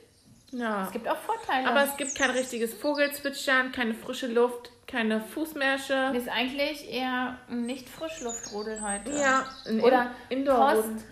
[0.53, 0.85] ja.
[0.85, 1.69] Es gibt auch Vorteile.
[1.69, 6.13] Aber es gibt kein richtiges Vogelzwitschern, keine frische Luft, keine Fußmärsche.
[6.15, 9.11] ist eigentlich eher ein nicht Frischluftrudel heute.
[9.19, 11.05] Ja, ein Oder In- Indoor Post,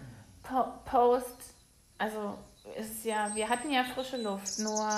[0.45, 1.55] po, Post.
[1.99, 2.39] Also
[2.77, 4.89] es ist ja, wir hatten ja frische Luft, nur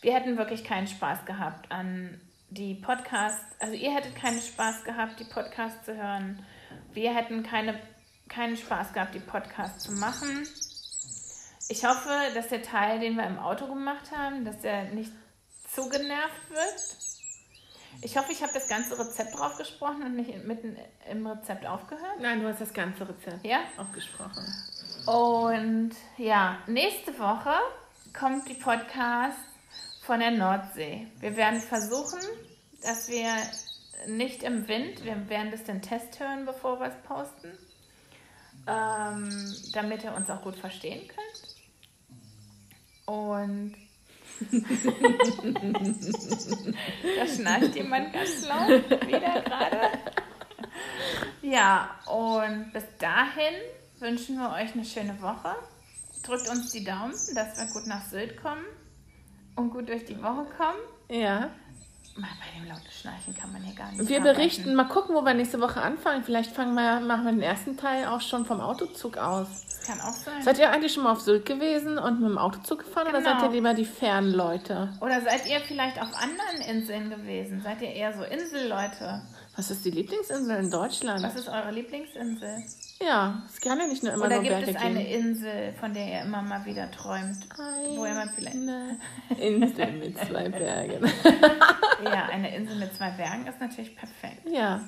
[0.00, 2.20] wir hätten wirklich keinen Spaß gehabt an
[2.54, 3.44] die Podcasts.
[3.58, 6.44] Also ihr hättet keinen Spaß gehabt, die Podcasts zu hören.
[6.92, 7.78] Wir hätten keine,
[8.28, 10.46] keinen Spaß gehabt, die Podcasts zu machen.
[11.68, 15.12] Ich hoffe, dass der Teil, den wir im Auto gemacht haben, dass der nicht
[15.74, 16.96] zu genervt wird.
[18.02, 20.76] Ich hoffe, ich habe das ganze Rezept drauf gesprochen und nicht mitten
[21.10, 22.20] im Rezept aufgehört.
[22.20, 23.60] Nein, du hast das ganze Rezept Ja?
[23.76, 24.44] aufgesprochen.
[25.06, 27.54] Und ja, nächste Woche
[28.18, 29.38] kommt die Podcast
[30.12, 31.06] von der Nordsee.
[31.20, 32.20] Wir werden versuchen,
[32.82, 33.32] dass wir
[34.06, 37.56] nicht im Wind, wir werden das den Test hören, bevor wir es posten,
[38.66, 41.56] ähm, damit ihr uns auch gut verstehen könnt.
[43.06, 43.74] Und
[47.16, 49.98] da schnarcht jemand ganz laut wieder gerade.
[51.40, 53.54] Ja, und bis dahin
[53.98, 55.56] wünschen wir euch eine schöne Woche.
[56.22, 58.66] Drückt uns die Daumen, dass wir gut nach Sylt kommen
[59.56, 60.78] und gut durch die Woche kommen.
[61.08, 61.50] Ja.
[62.14, 64.36] Mal bei dem lauten Schnarchen kann man hier gar nicht Wir arbeiten.
[64.36, 66.22] berichten, mal gucken, wo wir nächste Woche anfangen.
[66.24, 69.66] Vielleicht fangen wir, machen wir den ersten Teil auch schon vom Autozug aus.
[69.86, 70.42] Kann auch sein.
[70.42, 73.30] Seid ihr eigentlich schon mal auf Sylt gewesen und mit dem Autozug gefahren oder Genau.
[73.32, 74.90] seid ihr lieber die Fernleute?
[75.00, 77.62] Oder seid ihr vielleicht auf anderen Inseln gewesen?
[77.62, 79.22] Seid ihr eher so Inselleute?
[79.56, 81.22] Was ist die Lieblingsinsel in Deutschland?
[81.22, 82.64] Was ist eure Lieblingsinsel?
[83.00, 85.26] Ja, es kann ja nicht nur immer Oder nur gibt Berge es eine geben.
[85.28, 87.46] Insel, von der ihr immer mal wieder träumt?
[87.94, 88.56] Wo ihr mal vielleicht.
[88.56, 88.98] Eine
[89.38, 91.10] Insel mit zwei Bergen.
[92.04, 94.48] Ja, eine Insel mit zwei Bergen ist natürlich perfekt.
[94.50, 94.80] ja.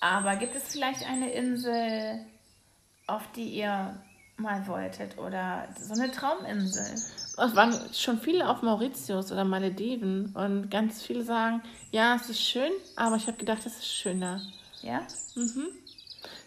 [0.00, 2.20] Aber gibt es vielleicht eine Insel,
[3.06, 3.94] auf die ihr
[4.36, 5.18] mal wolltet?
[5.18, 6.94] Oder so eine Trauminsel?
[7.38, 12.40] Es waren schon viele auf Mauritius oder Malediven und ganz viele sagen, ja, es ist
[12.40, 14.40] schön, aber ich habe gedacht, es ist schöner.
[14.82, 15.02] Ja?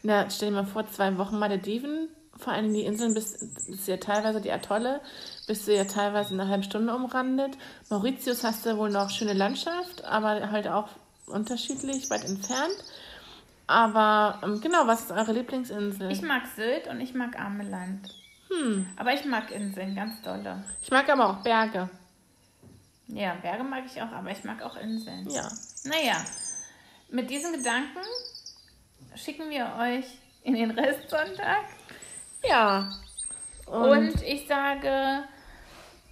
[0.03, 3.37] Na, stell dir mal vor, zwei Wochen Malediven, vor allem die Inseln, bis,
[3.67, 5.01] bis ja teilweise die Atolle,
[5.47, 7.57] bist du ja teilweise in einer halben Stunde umrandet.
[7.89, 10.87] Mauritius hast du wohl noch schöne Landschaft, aber halt auch
[11.27, 12.75] unterschiedlich, weit entfernt.
[13.69, 16.09] Aber ähm, genau, was ist eure Lieblingsinsel?
[16.09, 18.09] Ich mag Sylt und ich mag Ameland.
[18.49, 18.87] Hm.
[18.97, 20.63] Aber ich mag Inseln ganz dolle.
[20.81, 21.87] Ich mag aber auch Berge.
[23.09, 25.29] Ja, Berge mag ich auch, aber ich mag auch Inseln.
[25.29, 25.47] Ja.
[25.83, 26.15] Naja,
[27.09, 27.99] mit diesen Gedanken
[29.13, 31.65] schicken wir euch in den Restsonntag.
[32.43, 32.89] Ja.
[33.67, 35.25] Und, ich sage,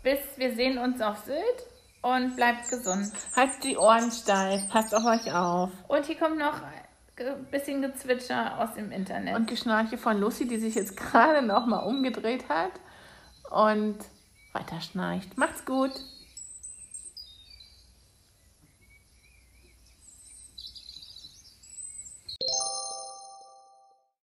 [0.04, 1.66] bis wir sehen uns auf Sylt
[2.04, 3.12] und bleibt gesund.
[3.36, 5.72] Haltet die Ohren steif, passt auf euch auf.
[5.88, 6.62] Und hier kommt noch
[7.52, 9.36] bisschen Gezwitscher aus dem Internet.
[9.36, 12.72] Und Geschnarche von Lucy, die sich jetzt gerade noch mal umgedreht hat
[13.50, 13.98] und
[14.54, 15.38] weiter schnarcht.
[15.38, 15.92] Macht's gut.